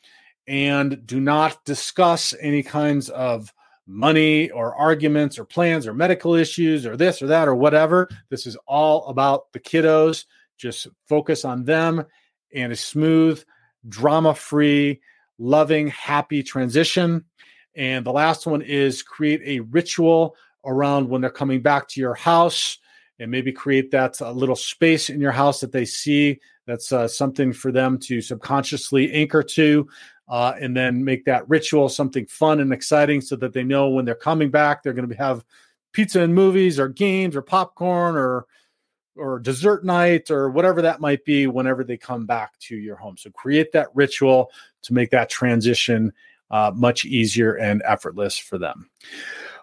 and 0.48 1.06
do 1.06 1.20
not 1.20 1.64
discuss 1.66 2.34
any 2.40 2.62
kinds 2.62 3.10
of 3.10 3.54
money 3.92 4.50
or 4.52 4.74
arguments 4.76 5.38
or 5.38 5.46
plans 5.46 5.86
or 5.86 5.94
medical 5.94 6.34
issues 6.34 6.86
or 6.86 6.96
this 6.96 7.22
or 7.22 7.28
that 7.28 7.48
or 7.48 7.56
whatever. 7.56 8.10
This 8.30 8.48
is 8.48 8.56
all 8.66 9.06
about 9.08 9.52
the 9.52 9.60
kiddos. 9.60 10.26
Just 10.58 10.88
focus 11.08 11.44
on 11.44 11.66
them 11.66 12.06
and 12.54 12.72
a 12.72 12.76
smooth, 12.76 13.44
drama 13.88 14.34
free, 14.34 15.02
loving, 15.38 15.88
happy 15.88 16.44
transition. 16.44 17.26
And 17.76 18.06
the 18.06 18.12
last 18.12 18.48
one 18.48 18.62
is 18.62 19.04
create 19.04 19.42
a 19.46 19.60
ritual 19.60 20.36
around 20.66 21.10
when 21.10 21.22
they're 21.22 21.30
coming 21.30 21.62
back 21.62 21.88
to 21.90 22.00
your 22.00 22.14
house 22.14 22.78
and 23.20 23.30
maybe 23.30 23.52
create 23.52 23.92
that 23.92 24.22
uh, 24.22 24.32
little 24.32 24.56
space 24.56 25.10
in 25.10 25.20
your 25.20 25.32
house 25.32 25.60
that 25.60 25.72
they 25.72 25.86
see 25.86 26.40
that's 26.68 26.92
uh, 26.92 27.08
something 27.08 27.52
for 27.54 27.72
them 27.72 27.98
to 27.98 28.22
subconsciously 28.22 29.12
anchor 29.12 29.44
to 29.44 29.88
uh, 30.32 30.54
and 30.60 30.76
then 30.76 31.06
make 31.06 31.24
that 31.26 31.48
ritual 31.48 31.88
something 31.88 32.26
fun 32.26 32.60
and 32.60 32.74
exciting 32.74 33.22
so 33.22 33.36
that 33.36 33.54
they 33.54 33.64
know 33.64 33.90
when 33.90 34.06
they're 34.06 34.16
coming 34.16 34.50
back 34.50 34.82
they're 34.82 34.94
going 34.94 35.08
to 35.08 35.16
have 35.16 35.46
pizza 35.94 36.22
and 36.22 36.34
movies 36.34 36.80
or 36.80 36.88
games 36.88 37.36
or 37.36 37.44
popcorn 37.44 38.16
or 38.16 38.48
or 39.16 39.40
dessert 39.40 39.84
night 39.84 40.32
or 40.32 40.50
whatever 40.50 40.82
that 40.82 41.02
might 41.02 41.24
be 41.26 41.48
whenever 41.48 41.84
they 41.84 41.98
come 41.98 42.26
back 42.26 42.58
to 42.60 42.76
your 42.76 42.96
home. 42.96 43.18
So 43.18 43.30
create 43.32 43.72
that 43.74 43.90
ritual 43.94 44.52
to 44.84 44.94
make 44.94 45.12
that 45.12 45.30
transition 45.30 46.14
uh, 46.50 46.72
much 46.74 47.06
easier 47.06 47.56
and 47.56 47.82
effortless 47.86 48.38
for 48.38 48.58
them. 48.58 48.90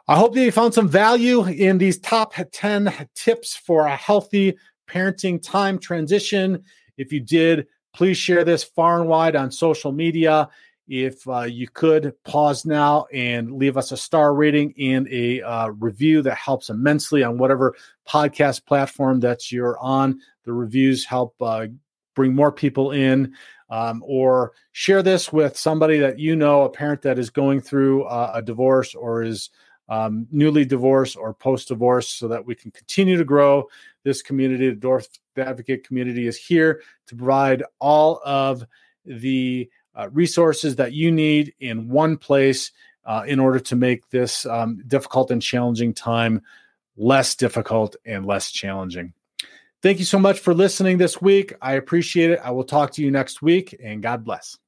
I 0.07 0.17
hope 0.17 0.35
that 0.35 0.43
you 0.43 0.53
found 0.53 0.75
some 0.75 0.89
value 0.89 1.45
in 1.47 1.77
these 1.79 1.99
top 1.99 2.35
10 2.53 3.09
tips 3.15 3.57
for 3.57 3.87
a 3.87 3.97
healthy 3.97 4.57
parenting 4.89 5.43
time 5.43 5.79
transition. 5.79 6.63
If 6.97 7.13
you 7.13 7.21
did 7.21 7.67
Please 7.99 8.17
share 8.17 8.45
this 8.45 8.63
far 8.63 9.01
and 9.01 9.09
wide 9.09 9.35
on 9.35 9.51
social 9.51 9.91
media. 9.91 10.49
If 10.87 11.27
uh, 11.27 11.43
you 11.43 11.67
could 11.67 12.15
pause 12.23 12.65
now 12.65 13.07
and 13.13 13.51
leave 13.51 13.77
us 13.77 13.91
a 13.91 13.97
star 13.97 14.35
rating 14.35 14.73
and 14.79 15.09
a 15.09 15.43
uh, 15.43 15.67
review, 15.71 16.23
that 16.23 16.37
helps 16.37 16.71
immensely 16.71 17.25
on 17.25 17.39
whatever 17.39 17.75
podcast 18.09 18.65
platform 18.67 19.19
that 19.19 19.51
you're 19.51 19.81
on. 19.81 20.21
The 20.45 20.53
reviews 20.53 21.05
help 21.05 21.35
uh, 21.43 21.67
bring 22.15 22.37
more 22.37 22.53
people 22.53 22.93
in. 22.93 23.35
Um, 23.69 24.05
or 24.07 24.53
share 24.71 25.03
this 25.03 25.33
with 25.33 25.57
somebody 25.57 25.99
that 25.99 26.21
you 26.21 26.37
know, 26.37 26.63
a 26.63 26.71
parent 26.71 27.03
that 27.03 27.19
is 27.19 27.31
going 27.31 27.61
through 27.61 28.05
uh, 28.05 28.31
a 28.33 28.43
divorce 28.43 28.95
or 28.95 29.25
is 29.25 29.51
um, 29.89 30.27
newly 30.31 30.65
divorced 30.65 31.17
or 31.17 31.35
post 31.35 31.69
divorce, 31.69 32.09
so 32.09 32.29
that 32.29 32.45
we 32.45 32.55
can 32.55 32.71
continue 32.71 33.17
to 33.17 33.25
grow 33.25 33.69
this 34.05 34.23
community. 34.23 34.69
The 34.69 34.77
Divorced 34.77 35.21
Dadvocate 35.37 35.85
community 35.85 36.27
is 36.27 36.37
here 36.37 36.83
to 37.07 37.17
provide 37.17 37.63
all 37.79 38.21
of 38.25 38.65
the 39.05 39.71
uh, 39.95 40.09
resources 40.11 40.77
that 40.77 40.93
you 40.93 41.11
need 41.11 41.55
in 41.61 41.89
one 41.89 42.17
place 42.17 42.73
uh, 43.05 43.25
in 43.27 43.41
order 43.41 43.59
to 43.59 43.77
make 43.77 44.09
this 44.11 44.45
um, 44.47 44.83
difficult 44.87 45.31
and 45.31 45.43
challenging 45.43 45.95
time 45.95 46.43
less 46.97 47.35
difficult 47.35 47.97
and 48.05 48.27
less 48.27 48.51
challenging. 48.51 49.13
Thank 49.81 49.99
you 50.01 50.05
so 50.05 50.19
much 50.19 50.41
for 50.41 50.53
listening 50.53 50.99
this 50.99 51.23
week. 51.23 51.55
I 51.63 51.75
appreciate 51.75 52.31
it. 52.31 52.41
I 52.43 52.51
will 52.51 52.65
talk 52.65 52.91
to 52.93 53.03
you 53.03 53.11
next 53.11 53.41
week, 53.41 53.77
and 53.83 54.03
God 54.03 54.25
bless. 54.25 54.59